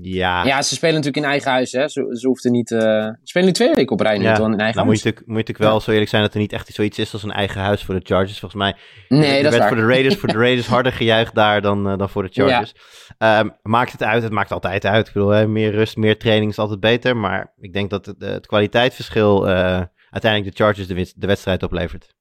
ja. 0.00 0.44
Ja, 0.44 0.62
ze 0.62 0.74
spelen 0.74 0.94
natuurlijk 0.94 1.24
in 1.24 1.30
eigen 1.30 1.50
huis, 1.50 1.72
hè. 1.72 1.88
Ze, 1.88 2.16
ze 2.18 2.26
hoefden 2.26 2.52
niet, 2.52 2.70
uh, 2.70 2.80
ze 2.80 3.16
spelen 3.22 3.46
nu 3.46 3.52
twee 3.52 3.74
weken 3.74 3.92
op 3.92 4.00
rij 4.00 4.18
nu, 4.18 4.24
ja. 4.24 4.30
in 4.30 4.40
eigen 4.40 4.56
nou, 4.56 4.62
huis. 4.62 4.74
Moet 4.74 4.84
je, 4.84 5.04
natuurlijk, 5.04 5.26
moet 5.26 5.36
je 5.36 5.42
natuurlijk 5.42 5.70
wel 5.70 5.80
zo 5.80 5.90
eerlijk 5.90 6.10
zijn 6.10 6.22
dat 6.22 6.34
er 6.34 6.40
niet 6.40 6.52
echt 6.52 6.74
zoiets 6.74 6.98
is 6.98 7.12
als 7.12 7.22
een 7.22 7.30
eigen 7.30 7.60
huis 7.60 7.82
voor 7.82 7.94
de 7.94 8.00
Chargers, 8.04 8.38
volgens 8.38 8.62
mij. 8.62 8.74
Nee, 9.08 9.42
dat 9.42 9.52
werd 9.52 9.62
is 9.62 9.68
voor 9.68 9.76
de 9.76 9.86
Raiders, 9.86 10.16
voor 10.16 10.28
de 10.28 10.38
Raiders 10.44 10.66
harder 10.66 10.92
gejuicht 10.92 11.34
daar 11.34 11.60
dan, 11.60 11.90
uh, 11.90 11.98
dan 11.98 12.08
voor 12.08 12.22
de 12.22 12.32
Chargers. 12.32 12.74
Ja. 13.18 13.40
Um, 13.40 13.56
maakt 13.62 13.92
het 13.92 14.02
uit? 14.02 14.22
Het 14.22 14.32
maakt 14.32 14.52
altijd 14.52 14.84
uit. 14.84 15.06
Ik 15.08 15.12
bedoel, 15.12 15.28
hè, 15.28 15.46
meer 15.46 15.70
rust, 15.70 15.96
meer 15.96 16.18
training 16.18 16.50
is 16.50 16.58
altijd 16.58 16.80
beter, 16.80 17.16
maar 17.16 17.52
ik 17.60 17.72
denk 17.72 17.90
dat 17.90 18.06
het, 18.06 18.16
het 18.18 18.46
kwaliteitsverschil... 18.46 19.48
Uh, 19.48 19.80
uiteindelijk 20.14 20.56
de 20.56 20.64
Chargers 20.64 20.86
de, 20.86 21.12
de 21.16 21.26
wedstrijd 21.26 21.62
oplevert. 21.62 22.14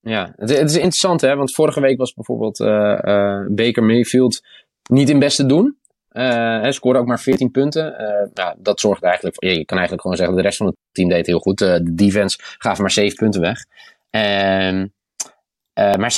Ja, 0.00 0.32
het, 0.36 0.50
het, 0.50 0.70
is 0.70 0.74
interessant 0.74 1.20
hè, 1.20 1.36
want 1.36 1.54
vorige 1.54 1.80
week 1.80 1.98
was 1.98 2.12
bijvoorbeeld 2.12 2.60
uh, 2.60 2.98
uh, 3.02 3.46
Baker 3.48 3.82
Mayfield 3.82 4.46
niet 4.90 5.08
in 5.08 5.18
beste 5.18 5.46
doen. 5.46 5.78
Uh, 6.12 6.60
hij 6.60 6.72
scoorde 6.72 6.98
ook 6.98 7.06
maar 7.06 7.20
14 7.20 7.50
punten. 7.50 7.94
nou, 8.34 8.56
dat 8.58 8.80
zorgt 8.80 9.02
eigenlijk 9.02 9.34
voor, 9.34 9.48
je 9.48 9.64
kan 9.64 9.78
eigenlijk 9.78 10.00
gewoon 10.00 10.16
zeggen, 10.16 10.36
de 10.36 10.42
rest 10.42 10.56
van 10.56 10.66
het 10.66 10.76
team 10.92 11.08
deed 11.08 11.26
heel 11.26 11.38
goed. 11.38 11.58
de 11.58 11.94
defense 11.94 12.38
gaf 12.58 12.78
maar 12.78 12.90
7 12.90 13.16
punten 13.16 13.40
weg. 13.40 13.58
Maar 15.74 16.12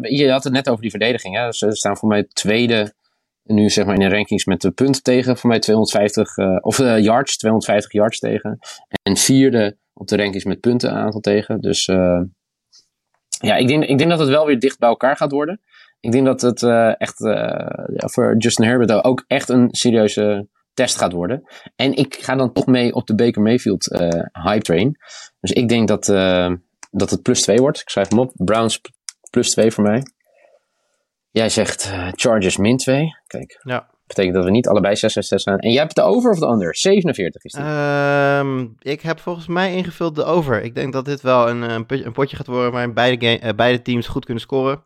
je 0.00 0.30
had 0.30 0.44
het 0.44 0.52
net 0.52 0.68
over 0.68 0.82
die 0.82 0.90
verdediging. 0.90 1.36
Hè? 1.36 1.52
Ze 1.52 1.70
staan 1.70 1.96
voor 1.96 2.08
mij 2.08 2.24
tweede 2.32 2.94
nu 3.42 3.70
zeg 3.70 3.84
maar 3.84 3.94
in 3.94 4.08
de 4.08 4.14
rankings 4.14 4.44
met 4.44 4.60
de 4.60 4.70
punten 4.70 5.02
tegen. 5.02 5.36
Voor 5.36 5.50
mij 5.50 5.58
250, 5.58 6.36
of 6.60 6.78
yards, 6.78 7.36
250 7.36 7.92
yards 7.92 8.18
tegen. 8.18 8.58
En 9.02 9.16
vierde 9.16 9.76
op 10.00 10.06
de 10.06 10.16
rankings 10.16 10.44
met 10.44 10.60
punten 10.60 10.92
aantal 10.92 11.20
tegen. 11.20 11.60
Dus 11.60 11.88
uh, 11.88 12.20
ja, 13.40 13.56
ik 13.56 13.68
denk, 13.68 13.84
ik 13.84 13.98
denk 13.98 14.10
dat 14.10 14.18
het 14.18 14.28
wel 14.28 14.46
weer 14.46 14.58
dicht 14.58 14.78
bij 14.78 14.88
elkaar 14.88 15.16
gaat 15.16 15.32
worden. 15.32 15.60
Ik 16.00 16.12
denk 16.12 16.26
dat 16.26 16.40
het 16.40 16.62
uh, 16.62 17.00
echt 17.00 17.20
uh, 17.20 17.66
voor 17.96 18.36
Justin 18.36 18.64
Herbert 18.64 19.04
ook 19.04 19.24
echt 19.26 19.48
een 19.48 19.68
serieuze 19.70 20.48
test 20.74 20.96
gaat 20.96 21.12
worden. 21.12 21.42
En 21.76 21.94
ik 21.94 22.14
ga 22.14 22.34
dan 22.34 22.52
toch 22.52 22.66
mee 22.66 22.94
op 22.94 23.06
de 23.06 23.14
Baker 23.14 23.42
Mayfield 23.42 23.84
hype 24.32 24.62
train. 24.62 24.96
Dus 25.40 25.50
ik 25.50 25.68
denk 25.68 25.88
dat, 25.88 26.04
dat 26.90 27.10
het 27.10 27.22
plus 27.22 27.40
2 27.40 27.58
wordt. 27.58 27.80
Ik 27.80 27.88
schrijf 27.88 28.08
hem 28.08 28.18
op. 28.18 28.32
Browns 28.34 28.80
plus 29.30 29.50
2 29.50 29.70
voor 29.70 29.84
mij. 29.84 30.02
Jij 31.30 31.48
zegt 31.48 31.92
Chargers 32.12 32.56
min 32.56 32.76
2. 32.76 33.16
Kijk. 33.26 33.60
Ja 33.62 33.88
betekent 34.10 34.34
dat 34.34 34.44
we 34.44 34.50
niet 34.50 34.68
allebei 34.68 34.96
6 34.96 35.12
6 35.12 35.28
6 35.28 35.42
zijn. 35.42 35.58
En 35.58 35.70
jij 35.70 35.82
hebt 35.82 35.94
de 35.94 36.02
over 36.02 36.30
of 36.30 36.38
de 36.38 36.46
under? 36.46 36.76
47 36.76 37.44
is 37.44 37.52
die. 37.52 37.64
Um, 37.64 38.74
ik 38.78 39.00
heb 39.00 39.18
volgens 39.18 39.46
mij 39.46 39.74
ingevuld 39.74 40.14
de 40.14 40.24
over. 40.24 40.62
Ik 40.62 40.74
denk 40.74 40.92
dat 40.92 41.04
dit 41.04 41.20
wel 41.20 41.48
een, 41.48 41.62
een 41.88 42.12
potje 42.12 42.36
gaat 42.36 42.46
worden 42.46 42.72
waarin 42.72 42.94
beide, 42.94 43.26
game, 43.26 43.50
uh, 43.50 43.56
beide 43.56 43.82
teams 43.82 44.06
goed 44.06 44.24
kunnen 44.24 44.42
scoren. 44.42 44.84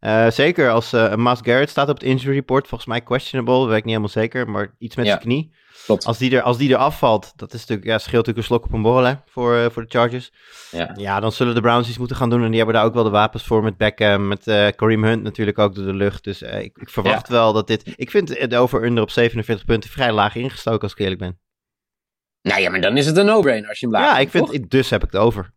Uh, 0.00 0.30
zeker 0.30 0.70
als 0.70 0.92
uh, 0.92 1.14
Mas 1.14 1.40
Garrett 1.42 1.70
staat 1.70 1.88
op 1.88 1.94
het 1.94 2.04
injury 2.04 2.34
report. 2.34 2.68
Volgens 2.68 2.88
mij 2.88 3.00
questionable, 3.00 3.66
weet 3.66 3.76
ik 3.76 3.84
niet 3.84 3.94
helemaal 3.94 4.08
zeker. 4.08 4.50
Maar 4.50 4.74
iets 4.78 4.96
met 4.96 5.04
ja. 5.04 5.10
zijn 5.10 5.24
knie. 5.24 5.52
Klopt. 5.84 6.04
Als 6.04 6.18
die, 6.18 6.36
er, 6.36 6.42
als 6.42 6.56
die 6.56 6.72
er 6.72 6.76
afvalt, 6.76 7.32
dat 7.36 7.52
is 7.52 7.60
natuurlijk, 7.60 7.88
ja, 7.88 7.98
scheelt 7.98 8.26
natuurlijk 8.26 8.38
een 8.38 8.54
slok 8.54 8.64
op 8.64 8.72
een 8.72 8.82
borrel 8.82 9.04
hè, 9.04 9.14
voor, 9.26 9.56
uh, 9.56 9.66
voor 9.70 9.82
de 9.82 9.88
Chargers. 9.88 10.32
Ja. 10.70 10.94
ja, 10.94 11.20
dan 11.20 11.32
zullen 11.32 11.54
de 11.54 11.60
Browns 11.60 11.88
iets 11.88 11.98
moeten 11.98 12.16
gaan 12.16 12.30
doen. 12.30 12.42
En 12.42 12.48
die 12.48 12.56
hebben 12.56 12.74
daar 12.74 12.84
ook 12.84 12.94
wel 12.94 13.04
de 13.04 13.10
wapens 13.10 13.44
voor 13.44 13.62
met 13.62 13.76
Beckham, 13.76 14.28
met 14.28 14.42
Kareem 14.76 15.04
Hunt 15.04 15.22
natuurlijk 15.22 15.58
ook 15.58 15.74
door 15.74 15.84
de 15.84 15.94
lucht. 15.94 16.24
Dus 16.24 16.42
ik, 16.42 16.76
ik, 16.78 16.90
verwacht 16.90 17.28
ja. 17.28 17.34
wel 17.34 17.52
dat 17.52 17.66
dit... 17.66 17.92
Ik 17.96 18.10
vind 18.10 18.38
het 18.38 18.54
over-under 18.54 19.02
op 19.02 19.10
47 19.10 19.66
punten 19.66 19.90
vrij 19.90 20.12
laag 20.12 20.34
ingestoken 20.34 20.82
als 20.82 20.92
ik 20.92 20.98
eerlijk 20.98 21.20
ben. 21.20 21.38
Nou 22.42 22.60
ja, 22.60 22.70
maar 22.70 22.80
dan 22.80 22.96
is 22.96 23.06
het 23.06 23.16
een 23.16 23.26
no-brainer 23.26 23.68
als 23.68 23.80
je 23.80 23.86
hem 23.86 23.94
laag 23.94 24.04
Ja, 24.04 24.18
ik 24.18 24.30
vind, 24.30 24.70
dus 24.70 24.90
heb 24.90 25.04
ik 25.04 25.12
het 25.12 25.20
over. 25.20 25.52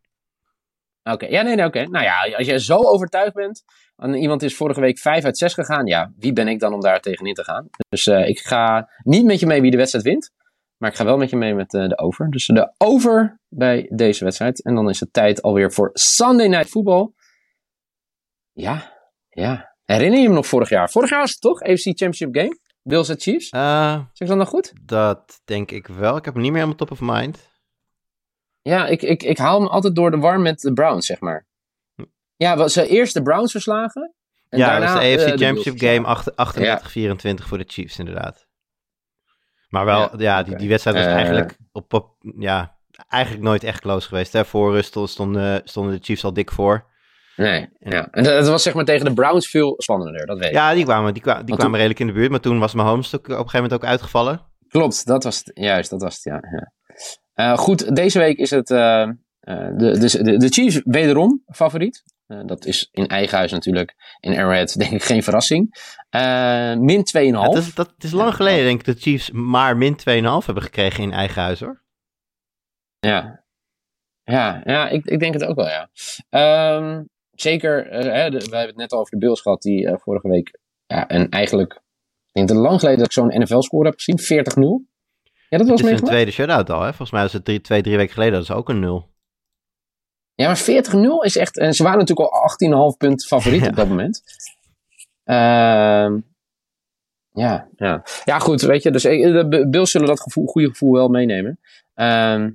Oké, 1.04 1.14
okay. 1.14 1.30
ja, 1.30 1.42
nee, 1.42 1.56
nee, 1.56 1.66
oké. 1.66 1.78
Okay. 1.78 1.90
Nou 1.90 2.06
ja, 2.06 2.36
als 2.38 2.48
jij 2.48 2.60
zo 2.60 2.76
overtuigd 2.76 3.34
bent, 3.34 3.64
en 4.04 4.14
iemand 4.14 4.44
is 4.44 4.56
vorige 4.56 4.80
week 4.80 5.00
5 5.00 5.24
uit 5.24 5.38
6 5.38 5.54
gegaan, 5.54 5.86
ja, 5.86 6.12
wie 6.18 6.34
ben 6.34 6.48
ik 6.48 6.60
dan 6.60 6.74
om 6.74 6.82
daar 6.82 7.00
tegenin 7.00 7.34
te 7.34 7.44
gaan? 7.44 7.70
Dus 7.90 8.06
uh, 8.06 8.28
ik 8.28 8.40
ga 8.40 8.90
niet 9.04 9.26
met 9.26 9.40
je 9.40 9.46
mee 9.46 9.62
wie 9.62 9.72
de 9.72 9.78
wedstrijd 9.78 10.06
wint, 10.06 10.32
maar 10.78 10.90
ik 10.90 10.96
ga 10.96 11.06
wel 11.06 11.18
met 11.18 11.30
je 11.30 11.36
mee 11.36 11.54
met 11.54 11.74
uh, 11.74 11.88
de 11.88 11.98
over. 11.98 12.30
Dus 12.30 12.46
de 12.46 12.74
over 12.78 13.40
bij 13.50 13.90
deze 13.90 14.24
wedstrijd. 14.24 14.64
En 14.64 14.76
dan 14.76 14.90
is 14.90 15.00
het 15.00 15.14
tijd 15.14 15.42
alweer 15.42 15.72
voor 15.72 15.90
Sunday 15.94 16.48
Night 16.48 16.70
Football. 16.70 17.12
Ja, 18.52 18.92
ja. 19.30 19.76
Herinner 19.84 20.20
je 20.20 20.26
hem 20.26 20.34
nog 20.34 20.48
vorig 20.48 20.70
jaar? 20.70 20.90
Vorig 20.90 21.10
jaar 21.10 21.20
was 21.20 21.32
het 21.32 21.42
toch? 21.42 21.62
AFC 21.62 21.84
Championship 21.84 22.36
Game? 22.36 22.58
Bills 22.82 23.10
at 23.10 23.22
Chiefs? 23.22 23.52
Uh, 23.52 23.94
zeg 23.94 24.08
ik 24.18 24.28
dat 24.28 24.38
nog 24.38 24.50
goed? 24.50 24.74
Dat 24.82 25.42
denk 25.46 25.72
ik 25.72 25.88
wel. 25.88 26.18
Ik 26.18 26.26
heb 26.26 26.34
hem 26.34 26.44
niet 26.44 26.52
meer 26.52 26.62
aan 26.62 26.68
mijn 26.68 26.80
top 26.80 26.92
of 26.92 27.00
mind. 27.02 27.50
Ja, 28.62 28.88
ik, 28.88 29.02
ik, 29.02 29.24
ik 29.24 29.38
haal 29.38 29.60
hem 29.60 29.70
altijd 29.70 29.96
door 29.96 30.12
de 30.12 30.18
war 30.18 30.40
met 30.40 30.60
de 30.60 30.74
Browns, 30.74 31.06
zeg 31.06 31.20
maar. 31.20 31.46
Ja, 32.36 32.68
ze 32.68 32.88
eerst 32.88 33.14
de 33.14 33.22
Browns 33.22 33.52
verslagen. 33.52 34.14
En 34.50 34.60
ja, 34.60 34.68
daarna, 34.68 34.94
dat 34.94 35.04
is 35.04 35.16
de 35.16 35.24
AFC 35.24 35.40
Championship 35.40 35.80
Game 35.80 37.42
38-24 37.42 37.48
voor 37.48 37.58
de 37.58 37.64
Chiefs, 37.68 38.00
inderdaad. 38.00 38.48
Maar 39.70 39.86
wel, 39.86 40.00
ja, 40.00 40.10
ja 40.18 40.44
die, 40.44 40.56
die 40.56 40.70
wedstrijd 40.70 40.98
was 40.98 41.06
uh, 41.06 41.14
eigenlijk, 41.14 41.58
op, 41.72 41.94
op, 41.94 42.16
ja, 42.38 42.78
eigenlijk 43.08 43.44
nooit 43.44 43.64
echt 43.64 43.82
close 43.82 44.08
geweest. 44.08 44.34
Hè? 44.34 44.46
Voor 44.46 44.72
rust 44.72 44.98
stonden, 45.04 45.62
stonden 45.64 45.94
de 45.94 46.04
Chiefs 46.04 46.24
al 46.24 46.34
dik 46.34 46.52
voor. 46.52 46.92
Nee, 47.36 47.70
ja. 47.80 48.08
En 48.12 48.24
dat 48.24 48.48
was 48.48 48.64
zeg 48.64 48.74
maar 48.74 48.86
tegen 48.86 49.06
de 49.06 49.14
Browns 49.14 49.50
veel 49.50 49.74
spannender, 49.78 50.26
dat 50.26 50.38
weet 50.38 50.48
ik. 50.48 50.54
Ja, 50.54 50.74
die 50.74 50.84
kwamen, 50.84 51.14
die 51.14 51.22
kwamen, 51.22 51.46
die 51.46 51.56
kwamen 51.56 51.76
redelijk 51.76 52.00
in 52.00 52.08
de 52.08 52.14
buurt, 52.14 52.30
maar 52.32 52.40
toen 52.40 52.60
was 52.60 52.74
Mahomes 52.74 53.14
op 53.14 53.30
een 53.30 53.36
gegeven 53.36 53.62
moment 53.62 53.74
ook 53.74 53.86
uitgevallen. 53.86 54.42
Klopt, 54.68 55.06
dat 55.06 55.24
was 55.24 55.38
het, 55.38 55.52
juist, 55.54 55.90
dat 55.90 56.02
was 56.02 56.16
het, 56.16 56.24
ja. 56.24 56.40
ja. 56.52 56.72
Uh, 57.36 57.58
goed, 57.58 57.96
deze 57.96 58.20
week 58.20 58.38
is 58.38 58.50
het 58.50 58.70
uh, 58.70 59.08
de, 59.40 59.98
de, 60.00 60.38
de 60.38 60.48
Chiefs 60.48 60.82
wederom 60.84 61.44
favoriet. 61.46 62.04
Dat 62.46 62.66
is 62.66 62.90
in 62.92 63.08
eigen 63.08 63.38
huis 63.38 63.52
natuurlijk, 63.52 64.18
in 64.20 64.38
Arrowhead 64.38 64.78
denk 64.80 64.92
ik 64.92 65.04
geen 65.04 65.24
verrassing. 65.24 65.76
min 66.80 67.06
2,5. 67.18 67.22
Ja, 67.22 67.32
dat, 67.32 67.56
is, 67.56 67.74
dat 67.74 67.94
is 67.98 68.12
lang 68.12 68.36
geleden 68.36 68.66
denk 68.66 68.80
ik 68.80 68.86
dat 68.86 68.96
de 68.96 69.02
Chiefs 69.02 69.32
maar 69.32 69.78
min 69.78 69.98
2,5 70.00 70.04
hebben 70.46 70.64
gekregen 70.64 71.04
in 71.04 71.12
eigen 71.12 71.42
huis 71.42 71.60
hoor. 71.60 71.82
Ja, 73.00 73.44
ja, 74.24 74.62
ja 74.66 74.90
ik, 74.90 75.06
ik 75.06 75.20
denk 75.20 75.34
het 75.34 75.44
ook 75.44 75.56
wel, 75.56 75.68
ja. 75.68 75.90
Um, 76.78 77.10
zeker, 77.32 77.86
uh, 77.86 77.92
hè, 77.92 78.30
we 78.30 78.38
hebben 78.38 78.68
het 78.68 78.76
net 78.76 78.92
al 78.92 79.00
over 79.00 79.12
de 79.12 79.18
Bills 79.18 79.42
gehad, 79.42 79.62
die 79.62 79.86
uh, 79.86 79.94
vorige 79.98 80.28
week, 80.28 80.60
ja, 80.86 81.08
en 81.08 81.30
eigenlijk, 81.30 81.74
ik 81.74 82.34
denk 82.34 82.50
het 82.50 82.58
lang 82.58 82.80
geleden 82.80 82.98
dat 83.00 83.08
ik 83.08 83.14
zo'n 83.14 83.42
NFL-score 83.42 83.86
heb 83.86 84.00
gezien, 84.00 84.20
40-0. 84.20 84.92
Ja, 85.50 85.58
dat 85.58 85.68
was 85.68 85.82
Het 85.82 85.90
is 85.90 86.00
een 86.00 86.06
tweede 86.06 86.32
shutout 86.32 86.70
al, 86.70 86.82
hè? 86.82 86.88
Volgens 86.88 87.12
mij 87.12 87.22
was 87.22 87.34
het 87.34 87.46
drie, 87.46 87.62
twee, 87.62 87.82
drie 87.82 87.98
weken 87.98 88.14
geleden, 88.14 88.34
dat 88.34 88.44
is 88.44 88.52
ook 88.52 88.70
een 88.70 88.80
0. 88.80 89.13
Ja, 90.36 90.48
maar 90.48 90.62
40-0 90.62 91.26
is 91.26 91.38
echt, 91.38 91.58
en 91.58 91.74
ze 91.74 91.84
waren 91.84 92.00
natuurlijk 92.00 92.32
al 92.32 92.92
18,5 92.92 92.98
punt 92.98 93.26
favoriet 93.26 93.62
ja. 93.62 93.68
op 93.68 93.76
dat 93.76 93.88
moment. 93.88 94.22
Uh, 95.26 96.22
ja, 97.34 97.68
ja. 97.76 98.04
ja, 98.24 98.40
goed, 98.40 98.62
weet 98.62 98.84
je, 98.84 98.92
dus 98.92 99.04
eh, 99.04 99.50
de 99.50 99.68
Bills 99.70 99.92
zullen 99.92 100.08
dat 100.08 100.22
gevoel, 100.22 100.46
goede 100.46 100.68
gevoel 100.68 100.92
wel 100.92 101.08
meenemen. 101.08 101.60
Uh, 101.96 102.48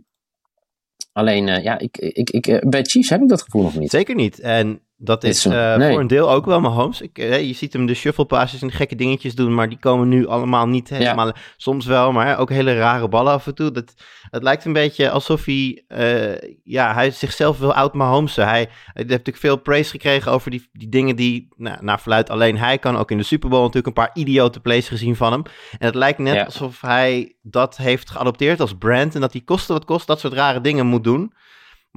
alleen, 1.13 1.47
uh, 1.47 1.63
ja, 1.63 1.79
ik, 1.79 1.97
ik, 1.97 2.31
ik, 2.31 2.71
bij 2.71 2.83
Chiefs 2.83 3.11
heb 3.11 3.21
ik 3.21 3.29
dat 3.29 3.43
gevoel 3.43 3.63
nog 3.63 3.79
niet. 3.79 3.91
Zeker 3.91 4.15
niet. 4.15 4.41
En 4.41 4.81
dat 5.01 5.25
is 5.25 5.47
uh, 5.47 5.77
nee. 5.77 5.91
voor 5.91 6.01
een 6.01 6.07
deel 6.07 6.31
ook 6.31 6.47
wel 6.47 6.61
Mahomes. 6.61 7.01
Ik, 7.01 7.19
uh, 7.19 7.47
je 7.47 7.53
ziet 7.53 7.73
hem 7.73 7.87
de 7.87 7.95
shuffle 7.95 8.25
passes 8.25 8.63
en 8.63 8.73
gekke 8.73 8.95
dingetjes 8.95 9.35
doen, 9.35 9.55
maar 9.55 9.69
die 9.69 9.79
komen 9.79 10.09
nu 10.09 10.27
allemaal 10.27 10.67
niet 10.67 10.89
helemaal. 10.89 11.27
Ja. 11.27 11.35
Soms 11.57 11.87
wel, 11.87 12.13
maar 12.13 12.39
ook 12.39 12.51
hele 12.51 12.77
rare 12.77 13.09
ballen 13.09 13.33
af 13.33 13.47
en 13.47 13.55
toe. 13.55 13.71
Dat, 13.71 13.95
het 14.31 14.43
lijkt 14.43 14.65
een 14.65 14.73
beetje 14.73 15.11
alsof 15.11 15.45
hij, 15.45 15.85
uh, 15.89 16.53
ja, 16.65 16.95
hij 16.95 17.11
zichzelf 17.11 17.59
wil 17.59 17.75
oud 17.75 17.95
Mahomes. 17.95 18.37
Hij, 18.37 18.47
hij 18.47 18.69
heeft 18.93 19.09
natuurlijk 19.09 19.37
veel 19.37 19.57
praise 19.57 19.91
gekregen 19.91 20.33
over 20.33 20.51
die, 20.51 20.69
die 20.73 20.89
dingen 20.89 21.17
die, 21.17 21.49
nou, 21.57 21.77
naar 21.81 22.01
verluid 22.01 22.31
alleen 22.31 22.59
hij 22.59 22.79
kan. 22.79 22.97
Ook 22.97 23.11
in 23.11 23.19
de 23.19 23.23
Super 23.23 23.49
Bowl 23.49 23.63
natuurlijk 23.63 23.87
een 23.87 24.05
paar 24.05 24.15
idiote 24.15 24.61
plays 24.61 24.89
gezien 24.89 25.17
van 25.17 25.33
hem. 25.33 25.43
En 25.79 25.87
het 25.87 25.95
lijkt 25.95 26.19
net 26.19 26.35
ja. 26.35 26.45
alsof 26.45 26.81
hij 26.81 27.37
dat 27.43 27.77
heeft 27.77 28.11
geadopteerd 28.11 28.61
als 28.61 28.75
brand 28.79 29.15
en 29.15 29.21
dat 29.21 29.33
hij 29.33 29.43
koste 29.45 29.73
wat 29.73 29.85
kost 29.85 30.07
dat 30.07 30.21
soort 30.21 30.33
rare 30.33 30.61
dingen 30.61 30.87
moet 30.87 31.05
doen. 31.05 31.33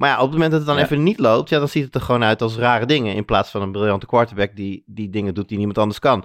Maar 0.02 0.10
ja, 0.10 0.16
op 0.16 0.22
het 0.22 0.32
moment 0.32 0.50
dat 0.50 0.60
het 0.60 0.68
dan 0.68 0.78
ja. 0.78 0.84
even 0.84 1.02
niet 1.02 1.18
loopt, 1.18 1.48
ja, 1.48 1.58
dan 1.58 1.68
ziet 1.68 1.84
het 1.84 1.94
er 1.94 2.00
gewoon 2.00 2.24
uit 2.24 2.42
als 2.42 2.56
rare 2.56 2.86
dingen. 2.86 3.14
In 3.14 3.24
plaats 3.24 3.50
van 3.50 3.62
een 3.62 3.72
briljante 3.72 4.06
quarterback 4.06 4.56
die, 4.56 4.82
die 4.86 5.10
dingen 5.10 5.34
doet 5.34 5.48
die 5.48 5.56
niemand 5.56 5.78
anders 5.78 5.98
kan. 5.98 6.24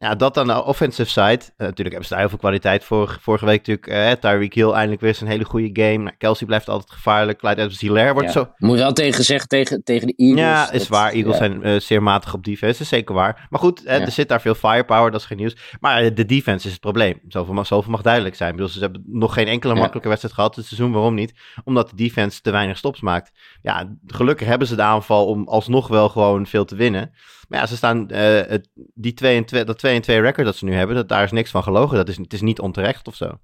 Ja, 0.00 0.14
dat 0.14 0.38
aan 0.38 0.46
de 0.46 0.64
offensive 0.64 1.10
side. 1.10 1.40
Uh, 1.40 1.48
natuurlijk 1.56 1.88
hebben 1.88 2.04
ze 2.04 2.08
daar 2.08 2.18
heel 2.18 2.28
veel 2.28 2.38
kwaliteit 2.38 2.84
voor. 2.84 3.18
Vorige 3.20 3.44
week 3.44 3.66
natuurlijk 3.66 3.86
uh, 3.86 4.30
Tyreek 4.30 4.54
Hill 4.54 4.70
eindelijk 4.70 5.00
weer 5.00 5.14
zijn 5.14 5.30
hele 5.30 5.44
goede 5.44 5.82
game. 5.82 5.96
Nou, 5.96 6.16
Kelsey 6.18 6.46
blijft 6.46 6.68
altijd 6.68 6.90
gevaarlijk. 6.90 7.38
Clyde 7.38 7.56
Edwards 7.56 7.80
Hilaire 7.80 8.12
wordt 8.12 8.26
ja. 8.26 8.32
zo... 8.32 8.52
Moet 8.56 8.76
wel 8.76 8.92
tegen 8.92 9.14
gezegd 9.14 9.48
tegen, 9.48 9.82
tegen 9.84 10.06
de 10.06 10.14
Eagles. 10.16 10.40
Ja, 10.40 10.70
is 10.70 10.78
dat, 10.78 10.88
waar. 10.88 11.12
Eagles 11.12 11.38
ja. 11.38 11.44
zijn 11.44 11.66
uh, 11.66 11.80
zeer 11.80 12.02
matig 12.02 12.34
op 12.34 12.44
defense. 12.44 12.82
is 12.82 12.88
zeker 12.88 13.14
waar. 13.14 13.46
Maar 13.50 13.60
goed, 13.60 13.86
er 13.86 14.10
zit 14.10 14.28
daar 14.28 14.40
veel 14.40 14.54
firepower. 14.54 15.10
Dat 15.10 15.20
is 15.20 15.26
geen 15.26 15.38
nieuws. 15.38 15.56
Maar 15.80 16.14
de 16.14 16.26
defense 16.26 16.66
is 16.66 16.72
het 16.72 16.80
probleem. 16.80 17.20
Zoveel 17.28 17.54
mag, 17.54 17.66
zoveel 17.66 17.90
mag 17.90 18.02
duidelijk 18.02 18.34
zijn. 18.34 18.50
Ik 18.50 18.56
bedoel, 18.56 18.72
ze 18.72 18.80
hebben 18.80 19.02
nog 19.06 19.34
geen 19.34 19.48
enkele 19.48 19.74
makkelijke 19.74 20.08
wedstrijd 20.08 20.34
gehad 20.34 20.54
dit 20.54 20.64
seizoen. 20.64 20.92
Waarom 20.92 21.14
niet? 21.14 21.34
Omdat 21.64 21.90
de 21.90 21.96
defense 21.96 22.40
te 22.40 22.50
weinig 22.50 22.76
stops 22.76 23.00
maakt. 23.00 23.32
Ja, 23.62 23.96
gelukkig 24.06 24.46
hebben 24.46 24.68
ze 24.68 24.76
de 24.76 24.82
aanval 24.82 25.26
om 25.26 25.48
alsnog 25.48 25.88
wel 25.88 26.08
gewoon 26.08 26.46
veel 26.46 26.64
te 26.64 26.76
winnen. 26.76 27.12
Maar 27.48 27.60
ja, 27.60 27.66
ze 27.66 27.76
staan, 27.76 28.08
uh, 28.10 28.18
het, 28.46 28.68
die 28.94 29.14
2 29.14 29.36
en 29.36 29.44
2, 29.44 29.64
dat 29.64 29.78
2 29.78 29.94
en 29.94 30.02
2 30.02 30.20
record 30.20 30.46
dat 30.46 30.56
ze 30.56 30.64
nu 30.64 30.74
hebben, 30.74 30.96
dat, 30.96 31.08
daar 31.08 31.22
is 31.22 31.32
niks 31.32 31.50
van 31.50 31.62
gelogen. 31.62 31.96
Dat 31.96 32.08
is, 32.08 32.16
het 32.16 32.32
is 32.32 32.40
niet 32.40 32.60
onterecht 32.60 33.06
of 33.06 33.14
zo. 33.14 33.38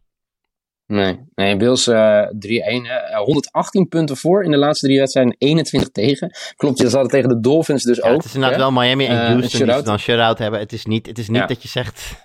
Nee, 0.86 1.20
nee 1.34 1.56
Bills 1.56 1.88
uh, 1.88 2.22
3-1. 2.22 2.28
Uh, 2.28 3.16
118 3.16 3.88
punten 3.88 4.16
voor 4.16 4.44
in 4.44 4.50
de 4.50 4.56
laatste 4.56 4.86
drie 4.86 4.98
wedstrijden, 4.98 5.34
21 5.38 5.90
tegen. 5.90 6.30
Klopt, 6.56 6.78
je 6.78 6.88
hadden 6.88 7.08
tegen 7.08 7.28
de 7.28 7.40
Dolphins 7.40 7.84
dus 7.84 7.96
ja, 7.96 8.08
ook. 8.08 8.16
Het 8.16 8.24
is 8.24 8.34
inderdaad 8.34 8.58
wel 8.58 8.72
Miami 8.72 9.06
en 9.06 9.16
Houston 9.16 9.66
die 9.66 9.82
dan 9.82 9.98
shutout 9.98 10.38
hebben. 10.38 10.60
Het 10.60 10.72
is 10.72 10.84
niet, 10.84 11.06
het 11.06 11.18
is 11.18 11.28
niet 11.28 11.40
ja. 11.40 11.46
dat 11.46 11.62
je 11.62 11.68
zegt... 11.68 12.22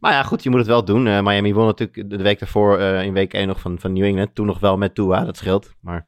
Maar 0.00 0.12
ja, 0.12 0.22
goed, 0.22 0.42
je 0.42 0.50
moet 0.50 0.58
het 0.58 0.68
wel 0.68 0.84
doen. 0.84 1.06
Uh, 1.06 1.20
Miami 1.20 1.54
won 1.54 1.66
natuurlijk 1.66 2.10
de 2.10 2.22
week 2.22 2.38
daarvoor 2.38 2.80
in 2.80 3.12
week 3.12 3.34
1 3.34 3.46
nog 3.46 3.60
van, 3.60 3.78
van 3.78 3.92
New 3.92 4.04
England. 4.04 4.34
Toen 4.34 4.46
nog 4.46 4.58
wel 4.58 4.76
met 4.76 4.94
Tua, 4.94 5.24
dat 5.24 5.36
scheelt. 5.36 5.74
Maar... 5.80 6.06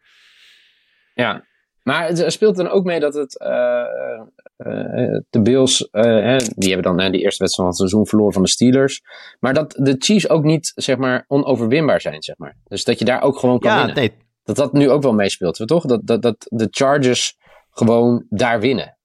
Ja, 1.14 1.44
maar 1.84 2.06
het 2.06 2.32
speelt 2.32 2.56
dan 2.56 2.68
ook 2.68 2.84
mee 2.84 3.00
dat 3.00 3.14
het 3.14 3.40
uh, 3.42 3.48
uh, 3.48 5.18
de 5.30 5.42
Bills, 5.42 5.88
uh, 5.92 6.38
die 6.38 6.72
hebben 6.72 6.96
dan 6.96 7.12
die 7.12 7.20
eerste 7.20 7.42
wedstrijd 7.42 7.54
van 7.54 7.66
het 7.66 7.76
seizoen 7.76 8.06
verloren 8.06 8.32
van 8.32 8.42
de 8.42 8.48
Steelers. 8.48 9.02
Maar 9.40 9.54
dat 9.54 9.74
de 9.78 9.94
Chiefs 9.98 10.28
ook 10.28 10.44
niet, 10.44 10.72
zeg 10.74 10.96
maar, 10.96 11.24
onoverwinbaar 11.28 12.00
zijn, 12.00 12.22
zeg 12.22 12.38
maar. 12.38 12.56
Dus 12.64 12.84
dat 12.84 12.98
je 12.98 13.04
daar 13.04 13.22
ook 13.22 13.38
gewoon 13.38 13.58
kan 13.58 13.70
ja, 13.70 13.76
winnen. 13.76 13.94
Nee. 13.94 14.12
Dat 14.44 14.56
dat 14.56 14.72
nu 14.72 14.90
ook 14.90 15.02
wel 15.02 15.12
meespeelt, 15.12 15.66
toch? 15.66 15.84
Dat, 15.84 16.06
dat, 16.06 16.22
dat 16.22 16.46
de 16.48 16.68
Chargers 16.70 17.36
gewoon 17.70 18.26
daar 18.28 18.60
winnen. 18.60 18.98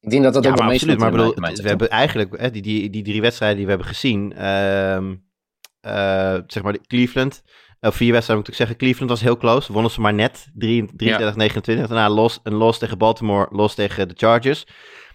Ik 0.00 0.10
denk 0.10 0.22
dat 0.22 0.34
dat 0.34 0.44
ja, 0.44 0.50
ook 0.50 0.58
wel 0.58 0.68
meespeelt. 0.68 0.98
Maar 0.98 1.10
bedoel, 1.10 1.34
we 1.34 1.68
hebben 1.68 1.90
eigenlijk 1.90 2.40
hè, 2.40 2.50
die, 2.50 2.62
die, 2.62 2.90
die 2.90 3.04
drie 3.04 3.20
wedstrijden 3.20 3.56
die 3.56 3.66
we 3.66 3.72
hebben 3.72 3.90
gezien, 3.90 4.32
uh, 4.36 6.40
zeg 6.46 6.62
maar 6.62 6.78
Cleveland, 6.86 7.42
of 7.86 7.94
vier 7.94 8.12
wedstrijden 8.12 8.36
moet 8.36 8.48
ik 8.48 8.54
zeggen. 8.54 8.76
Cleveland 8.76 9.10
was 9.10 9.20
heel 9.20 9.36
close. 9.36 9.72
Wonnen 9.72 9.90
ze 9.90 10.00
maar 10.00 10.14
net. 10.14 10.46
33-29. 10.46 10.54
Ja. 10.94 11.18
Daarna 11.74 12.08
los, 12.08 12.40
een 12.42 12.54
los 12.54 12.78
tegen 12.78 12.98
Baltimore. 12.98 13.48
Los 13.50 13.74
tegen 13.74 14.08
de 14.08 14.14
Chargers. 14.16 14.66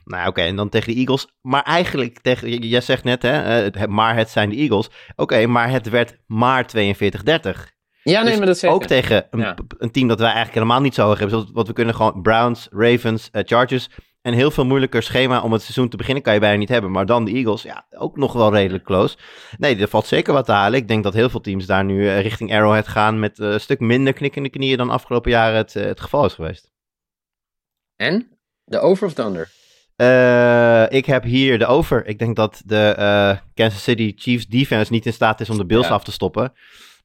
Nou 0.03 0.21
oké, 0.21 0.29
okay, 0.29 0.47
en 0.47 0.55
dan 0.55 0.69
tegen 0.69 0.93
de 0.93 0.99
Eagles. 0.99 1.27
Maar 1.41 1.63
eigenlijk, 1.63 2.19
tegen, 2.21 2.49
jij 2.67 2.81
zegt 2.81 3.03
net, 3.03 3.21
hè, 3.21 3.87
maar 3.87 4.15
het 4.15 4.29
zijn 4.29 4.49
de 4.49 4.55
Eagles. 4.55 4.87
Oké, 4.87 5.21
okay, 5.21 5.45
maar 5.45 5.69
het 5.69 5.89
werd 5.89 6.17
maar 6.25 6.65
42-30. 6.65 6.69
Ja, 8.03 8.21
nee, 8.21 8.29
dus 8.29 8.37
maar 8.37 8.47
dat 8.47 8.57
zeker. 8.57 8.75
Ook 8.75 8.85
tegen 8.85 9.27
een, 9.29 9.39
ja. 9.39 9.55
een, 9.77 9.91
team 9.91 10.07
dat 10.07 10.17
wij 10.17 10.27
eigenlijk 10.27 10.55
helemaal 10.55 10.81
niet 10.81 10.93
zo 10.93 11.05
hoog 11.05 11.19
hebben. 11.19 11.53
Want 11.53 11.67
we 11.67 11.73
kunnen 11.73 11.95
gewoon 11.95 12.21
Browns, 12.21 12.67
Ravens, 12.71 13.29
uh, 13.31 13.41
Chargers. 13.45 13.89
Een 14.21 14.33
heel 14.33 14.51
veel 14.51 14.65
moeilijker 14.65 15.03
schema 15.03 15.41
om 15.41 15.51
het 15.51 15.61
seizoen 15.61 15.89
te 15.89 15.97
beginnen 15.97 16.23
kan 16.23 16.33
je 16.33 16.39
bijna 16.39 16.57
niet 16.57 16.69
hebben. 16.69 16.91
Maar 16.91 17.05
dan 17.05 17.25
de 17.25 17.31
Eagles, 17.31 17.61
ja, 17.61 17.85
ook 17.89 18.17
nog 18.17 18.33
wel 18.33 18.53
redelijk 18.53 18.83
close. 18.83 19.17
Nee, 19.57 19.77
er 19.77 19.87
valt 19.87 20.05
zeker 20.05 20.33
wat 20.33 20.45
te 20.45 20.51
halen. 20.51 20.79
Ik 20.79 20.87
denk 20.87 21.03
dat 21.03 21.13
heel 21.13 21.29
veel 21.29 21.41
teams 21.41 21.65
daar 21.65 21.85
nu 21.85 22.03
uh, 22.03 22.21
richting 22.21 22.53
Arrowhead 22.53 22.87
gaan 22.87 23.19
met 23.19 23.39
uh, 23.39 23.51
een 23.51 23.59
stuk 23.59 23.79
minder 23.79 24.13
knikkende 24.13 24.49
knieën 24.49 24.77
dan 24.77 24.89
afgelopen 24.89 25.31
jaren 25.31 25.57
het, 25.57 25.75
uh, 25.75 25.83
het 25.83 25.99
geval 25.99 26.25
is 26.25 26.33
geweest. 26.33 26.71
En? 27.95 28.39
De 28.63 28.79
over 28.79 29.07
of 29.07 29.13
de 29.13 29.23
under? 29.23 29.51
Uh, 30.01 30.97
ik 30.97 31.05
heb 31.05 31.23
hier 31.23 31.59
de 31.59 31.65
over. 31.65 32.05
Ik 32.05 32.19
denk 32.19 32.35
dat 32.35 32.61
de 32.65 32.95
uh, 32.99 33.37
Kansas 33.53 33.83
City 33.83 34.13
Chiefs 34.15 34.47
defense 34.47 34.91
niet 34.91 35.05
in 35.05 35.13
staat 35.13 35.39
is 35.39 35.49
om 35.49 35.57
de 35.57 35.65
Bills 35.65 35.87
ja. 35.87 35.93
af 35.93 36.03
te 36.03 36.11
stoppen. 36.11 36.53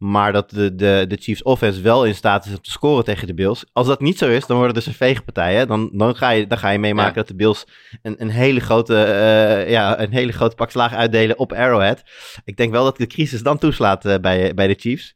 Maar 0.06 0.32
dat 0.32 0.50
de, 0.50 0.74
de, 0.74 1.04
de 1.08 1.16
Chiefs 1.20 1.42
offense 1.42 1.80
wel 1.80 2.04
in 2.06 2.14
staat 2.14 2.44
is 2.44 2.50
om 2.50 2.60
te 2.60 2.70
scoren 2.70 3.04
tegen 3.04 3.26
de 3.26 3.34
Bills. 3.34 3.64
Als 3.72 3.86
dat 3.86 4.00
niet 4.00 4.18
zo 4.18 4.28
is, 4.28 4.46
dan 4.46 4.56
wordt 4.56 4.74
het 4.74 4.84
dus 4.84 4.92
een 4.92 4.98
veegpartij. 4.98 5.66
Dan, 5.66 5.90
dan, 5.92 6.16
ga 6.16 6.30
je, 6.30 6.46
dan 6.46 6.58
ga 6.58 6.70
je 6.70 6.78
meemaken 6.78 7.10
ja. 7.10 7.18
dat 7.18 7.28
de 7.28 7.34
Bills 7.34 7.66
een, 8.02 8.14
een, 8.18 8.30
hele 8.30 8.60
grote, 8.60 8.92
uh, 8.94 9.70
ja, 9.70 10.00
een 10.00 10.12
hele 10.12 10.32
grote 10.32 10.54
pak 10.54 10.70
slaag 10.70 10.94
uitdelen 10.94 11.38
op 11.38 11.52
Arrowhead. 11.52 12.02
Ik 12.44 12.56
denk 12.56 12.72
wel 12.72 12.84
dat 12.84 12.96
de 12.96 13.06
crisis 13.06 13.42
dan 13.42 13.58
toeslaat 13.58 14.04
uh, 14.04 14.14
bij, 14.20 14.54
bij 14.54 14.66
de 14.66 14.74
Chiefs. 14.78 15.14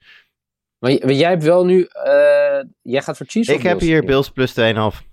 Maar, 0.78 0.90
maar, 1.00 1.12
jij 1.12 1.30
hebt 1.30 1.45
wel 1.45 1.64
nu, 1.64 1.78
uh, 1.78 2.62
jij 2.83 3.02
gaat 3.02 3.16
voor 3.16 3.26
Chiefs 3.26 3.49
Ik 3.49 3.62
heb 3.62 3.78
Bills? 3.78 3.90
hier 3.90 4.04
Bills 4.04 4.30
plus 4.30 4.54
2,5. 4.61 5.08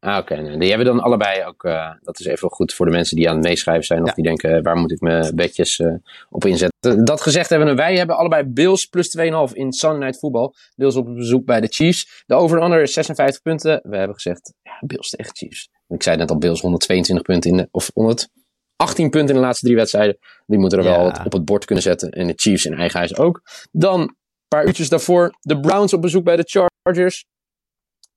Ah, 0.00 0.18
oké. 0.18 0.32
Okay. 0.32 0.58
Die 0.58 0.68
hebben 0.68 0.86
dan 0.86 1.00
allebei 1.00 1.44
ook. 1.44 1.64
Uh, 1.64 1.90
dat 2.00 2.20
is 2.20 2.26
even 2.26 2.50
goed 2.50 2.74
voor 2.74 2.86
de 2.86 2.92
mensen 2.92 3.16
die 3.16 3.28
aan 3.28 3.36
het 3.36 3.44
meeschrijven 3.44 3.84
zijn. 3.84 4.02
Of 4.02 4.08
ja. 4.08 4.14
die 4.14 4.24
denken, 4.24 4.62
waar 4.62 4.76
moet 4.76 4.92
ik 4.92 5.00
mijn 5.00 5.34
bedjes 5.34 5.78
uh, 5.78 5.94
op 6.28 6.44
inzetten. 6.44 7.04
Dat 7.04 7.20
gezegd 7.20 7.48
hebben 7.50 7.76
wij 7.76 7.96
hebben 7.96 8.16
allebei 8.16 8.44
Bills 8.44 8.86
plus 8.86 9.16
2,5 9.18 9.22
in 9.52 9.72
Sunday 9.72 9.98
Night 9.98 10.18
Football. 10.18 10.52
Bills 10.76 10.96
op 10.96 11.14
bezoek 11.14 11.44
bij 11.44 11.60
de 11.60 11.66
Chiefs. 11.66 12.24
De 12.26 12.34
over-under 12.34 12.82
is 12.82 12.92
56 12.92 13.42
punten. 13.42 13.80
We 13.82 13.96
hebben 13.96 14.14
gezegd, 14.14 14.54
ja, 14.62 14.82
Bills 14.86 15.08
tegen 15.08 15.36
Chiefs. 15.36 15.68
Ik 15.88 16.02
zei 16.02 16.16
net 16.16 16.30
al, 16.30 16.38
Bills 16.38 16.60
122 16.60 17.26
punten 17.26 17.50
in 17.50 17.56
de, 17.56 17.68
of 17.70 17.90
118 17.94 19.10
punten 19.10 19.34
in 19.34 19.40
de 19.40 19.46
laatste 19.46 19.64
drie 19.64 19.76
wedstrijden. 19.76 20.18
Die 20.46 20.58
moeten 20.58 20.78
er 20.78 20.84
ja. 20.84 20.90
wel 20.90 21.12
op 21.24 21.32
het 21.32 21.44
bord 21.44 21.64
kunnen 21.64 21.84
zetten. 21.84 22.10
En 22.10 22.26
de 22.26 22.32
Chiefs 22.36 22.64
in 22.64 22.74
eigen 22.74 22.98
huis 22.98 23.16
ook. 23.16 23.42
Dan, 23.70 24.00
een 24.00 24.16
paar 24.48 24.66
uurtjes 24.66 24.88
daarvoor, 24.88 25.36
de 25.40 25.60
Browns 25.60 25.92
op 25.92 26.02
bezoek 26.02 26.24
bij 26.24 26.36
de 26.36 26.70
Chargers. 26.82 27.24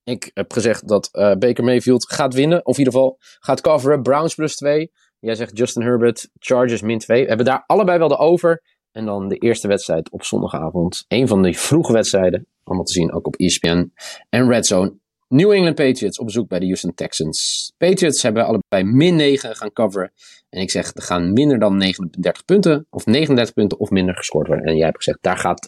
Ik 0.03 0.31
heb 0.33 0.51
gezegd 0.51 0.87
dat 0.87 1.09
uh, 1.13 1.33
Baker 1.35 1.63
Mayfield 1.63 2.11
gaat 2.11 2.33
winnen. 2.33 2.65
Of 2.65 2.77
in 2.77 2.85
ieder 2.85 2.93
geval 2.93 3.17
gaat 3.19 3.61
coveren. 3.61 4.01
Browns 4.01 4.35
plus 4.35 4.55
2. 4.55 4.91
Jij 5.19 5.35
zegt 5.35 5.57
Justin 5.57 5.83
Herbert, 5.83 6.29
Chargers 6.39 6.81
min 6.81 6.99
2. 6.99 7.21
We 7.21 7.27
hebben 7.27 7.45
daar 7.45 7.63
allebei 7.65 7.97
wel 7.97 8.07
de 8.07 8.17
over. 8.17 8.61
En 8.91 9.05
dan 9.05 9.27
de 9.27 9.37
eerste 9.37 9.67
wedstrijd 9.67 10.11
op 10.11 10.23
zondagavond. 10.23 11.05
Een 11.07 11.27
van 11.27 11.41
die 11.41 11.59
vroege 11.59 11.93
wedstrijden. 11.93 12.47
Allemaal 12.63 12.85
te 12.85 12.93
zien 12.93 13.13
ook 13.13 13.27
op 13.27 13.35
ESPN 13.35 13.91
en 14.29 14.49
Red 14.49 14.65
Zone. 14.65 15.01
New 15.27 15.51
England 15.51 15.75
Patriots 15.75 16.19
op 16.19 16.25
bezoek 16.25 16.47
bij 16.47 16.59
de 16.59 16.65
Houston 16.65 16.93
Texans. 16.93 17.71
Patriots 17.77 18.21
hebben 18.21 18.45
allebei 18.45 18.83
min 18.83 19.15
9 19.15 19.55
gaan 19.55 19.71
coveren. 19.71 20.11
En 20.49 20.61
ik 20.61 20.71
zeg, 20.71 20.95
er 20.95 21.01
gaan 21.01 21.33
minder 21.33 21.59
dan 21.59 21.77
39 21.77 22.45
punten, 22.45 22.87
of 22.89 23.05
39 23.05 23.53
punten 23.53 23.79
of 23.79 23.89
minder 23.89 24.15
gescoord 24.15 24.47
worden. 24.47 24.65
En 24.65 24.75
jij 24.75 24.85
hebt 24.85 24.97
gezegd, 24.97 25.17
daar 25.21 25.37
gaat 25.37 25.67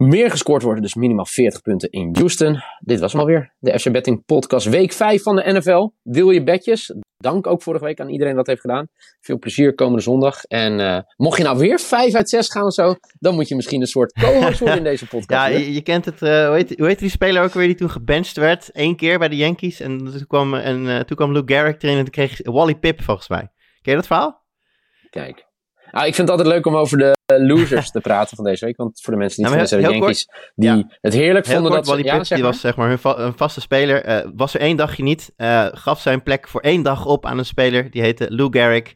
meer 0.00 0.30
gescoord 0.30 0.62
worden, 0.62 0.82
dus 0.82 0.94
minimaal 0.94 1.26
40 1.26 1.60
punten 1.60 1.90
in 1.90 2.08
Houston. 2.12 2.62
Dit 2.78 3.00
was 3.00 3.12
hem 3.12 3.20
alweer, 3.20 3.54
de 3.58 3.78
FC 3.78 3.92
Betting 3.92 4.24
Podcast, 4.24 4.68
week 4.68 4.92
5 4.92 5.22
van 5.22 5.36
de 5.36 5.52
NFL. 5.52 5.90
Wil 6.02 6.30
je 6.30 6.42
betjes? 6.42 6.94
Dank 7.16 7.46
ook 7.46 7.62
vorige 7.62 7.84
week 7.84 8.00
aan 8.00 8.08
iedereen 8.08 8.34
dat 8.34 8.46
heeft 8.46 8.60
gedaan. 8.60 8.88
Veel 9.20 9.38
plezier 9.38 9.74
komende 9.74 10.02
zondag. 10.02 10.44
En 10.44 10.78
uh, 10.78 10.98
mocht 11.16 11.36
je 11.36 11.44
nou 11.44 11.58
weer 11.58 11.78
5 11.78 12.14
uit 12.14 12.28
6 12.28 12.50
gaan 12.50 12.64
of 12.64 12.72
zo, 12.72 12.94
dan 13.18 13.34
moet 13.34 13.48
je 13.48 13.54
misschien 13.54 13.80
een 13.80 13.86
soort 13.86 14.12
co-host 14.12 14.58
worden 14.58 14.78
in 14.78 14.84
deze 14.84 15.06
podcast. 15.06 15.28
Ja, 15.50 15.58
je, 15.58 15.72
je, 15.72 15.82
kent 15.82 16.04
het, 16.04 16.22
uh, 16.22 16.46
hoe, 16.46 16.54
heet, 16.54 16.78
hoe 16.78 16.86
heet 16.86 16.98
die 16.98 17.10
speler 17.10 17.42
ook 17.42 17.52
weer 17.52 17.66
die 17.66 17.76
toen 17.76 17.90
gebenched 17.90 18.36
werd? 18.36 18.68
Eén 18.72 18.96
keer 18.96 19.18
bij 19.18 19.28
de 19.28 19.36
Yankees. 19.36 19.80
En 19.80 19.98
toen 19.98 20.26
kwam, 20.26 20.54
en, 20.54 20.84
uh, 20.84 21.00
toen 21.00 21.16
kwam 21.16 21.32
Lou 21.32 21.44
Gehrig 21.46 21.76
erin 21.78 21.96
en 21.96 22.04
toen 22.04 22.12
kreeg 22.12 22.38
Wally 22.42 22.74
Pip 22.74 23.02
volgens 23.02 23.28
mij. 23.28 23.48
Ken 23.82 23.92
je 23.92 23.94
dat 23.94 24.06
verhaal? 24.06 24.44
Kijk. 25.10 25.49
Nou, 25.90 26.06
ik 26.06 26.14
vind 26.14 26.28
het 26.28 26.38
altijd 26.38 26.48
leuk 26.48 26.66
om 26.66 26.76
over 26.76 26.98
de 26.98 27.16
losers 27.26 27.90
te 27.92 28.00
praten 28.00 28.36
van 28.36 28.44
deze 28.44 28.64
week. 28.64 28.76
Want 28.76 29.00
voor 29.00 29.12
de 29.12 29.18
mensen 29.18 29.44
die 29.44 29.56
ja, 29.56 29.64
de 29.64 29.80
Yankees 29.80 30.28
die 30.54 30.68
ja. 30.68 30.88
het 31.00 31.12
heerlijk 31.12 31.46
heel 31.46 31.54
vonden 31.54 31.72
kort, 31.72 31.86
dat. 31.86 32.04
Ja, 32.04 32.16
Pitt, 32.16 32.34
die 32.34 32.42
was 32.42 32.60
zeg 32.60 32.76
maar 32.76 32.88
hun 32.88 32.98
va 32.98 33.18
een 33.18 33.36
vaste 33.36 33.60
speler. 33.60 34.08
Uh, 34.08 34.30
was 34.34 34.54
er 34.54 34.60
één 34.60 34.76
dagje 34.76 35.02
niet. 35.02 35.32
Uh, 35.36 35.66
gaf 35.72 36.00
zijn 36.00 36.22
plek 36.22 36.48
voor 36.48 36.60
één 36.60 36.82
dag 36.82 37.06
op 37.06 37.26
aan 37.26 37.38
een 37.38 37.44
speler. 37.44 37.90
Die 37.90 38.02
heette 38.02 38.26
Lou 38.30 38.48
Gehrig. 38.50 38.94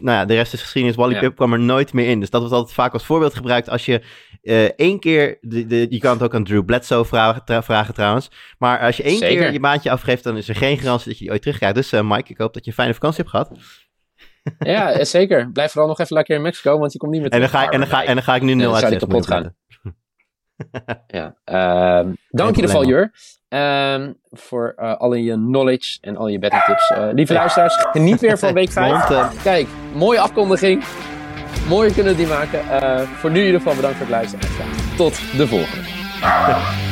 Nou 0.00 0.18
ja, 0.18 0.24
de 0.24 0.34
rest 0.34 0.52
is 0.52 0.60
geschiedenis. 0.60 0.96
Wally 0.96 1.14
ja. 1.14 1.20
Pip 1.20 1.36
kwam 1.36 1.52
er 1.52 1.60
nooit 1.60 1.92
meer 1.92 2.08
in. 2.08 2.20
Dus 2.20 2.30
dat 2.30 2.42
was 2.42 2.50
altijd 2.50 2.74
vaak 2.74 2.92
als 2.92 3.04
voorbeeld 3.04 3.34
gebruikt. 3.34 3.68
Als 3.68 3.84
je 3.84 4.02
uh, 4.42 4.64
één 4.64 5.00
keer... 5.00 5.38
De, 5.40 5.66
de, 5.66 5.86
je 5.88 5.98
kan 5.98 6.12
het 6.12 6.22
ook 6.22 6.34
aan 6.34 6.44
Drew 6.44 6.64
Bledsoe 6.64 7.04
vragen, 7.04 7.44
tra 7.44 7.62
vragen 7.62 7.94
trouwens. 7.94 8.30
Maar 8.58 8.80
als 8.80 8.96
je 8.96 9.02
één 9.02 9.18
Zeker. 9.18 9.42
keer 9.42 9.52
je 9.52 9.60
maandje 9.60 9.90
afgeeft... 9.90 10.24
dan 10.24 10.36
is 10.36 10.48
er 10.48 10.54
geen 10.54 10.78
garantie 10.78 11.08
dat 11.08 11.18
je 11.18 11.24
die 11.24 11.32
ooit 11.32 11.42
terugkrijgt. 11.42 11.76
Dus 11.76 11.90
Mike, 11.90 12.32
ik 12.32 12.38
hoop 12.38 12.54
dat 12.54 12.64
je 12.64 12.70
een 12.70 12.76
fijne 12.76 12.94
vakantie 12.94 13.18
hebt 13.18 13.30
gehad. 13.30 13.50
Ja, 14.58 15.04
zeker. 15.04 15.50
Blijf 15.52 15.70
vooral 15.70 15.88
nog 15.88 16.00
even 16.00 16.16
lekker 16.16 16.36
in 16.36 16.42
Mexico, 16.42 16.78
want 16.78 16.92
je 16.92 16.98
komt 16.98 17.12
niet 17.12 17.20
meer 17.20 17.30
en 17.30 17.40
dan 17.40 17.48
ga 17.48 17.62
ik, 17.64 17.72
en 17.72 17.78
dan 17.78 17.88
ga, 17.88 18.04
en 18.04 18.14
dan 18.14 18.24
ga 18.24 18.34
ik 18.34 18.42
nu 18.42 18.54
0 18.54 18.74
uit 18.74 18.88
6 18.88 18.98
kapot 18.98 19.26
gaan. 19.26 19.54
ja, 21.06 21.34
uh, 21.44 22.12
dank 22.30 22.50
in 22.50 22.54
ieder 22.54 22.70
geval 22.70 22.86
Jur. 22.86 23.12
Uh, 23.48 24.08
voor 24.30 24.74
uh, 24.76 24.96
alle 24.96 25.22
je 25.22 25.32
knowledge 25.32 25.98
en 26.00 26.16
al 26.16 26.28
je 26.28 26.38
betting 26.38 26.62
tips. 26.62 26.90
Uh, 26.90 27.08
lieve 27.12 27.32
luisteraars, 27.32 27.86
geniet 27.90 28.20
weer 28.20 28.38
van 28.38 28.52
week 28.54 28.70
5. 28.70 28.90
Want, 29.08 29.10
uh, 29.10 29.42
Kijk, 29.42 29.68
mooie 29.94 30.20
afkondiging. 30.20 30.84
Mooier 31.68 31.92
kunnen 31.92 32.12
we 32.12 32.18
die 32.18 32.28
maken. 32.28 32.64
voor 33.04 33.30
nu 33.30 33.38
in 33.38 33.44
ieder 33.44 33.60
geval 33.60 33.74
bedankt 33.74 33.96
voor 33.96 34.06
het 34.06 34.14
luisteren. 34.14 34.48
En 34.48 34.96
tot 34.96 35.36
de 35.36 35.46
volgende. 35.46 36.85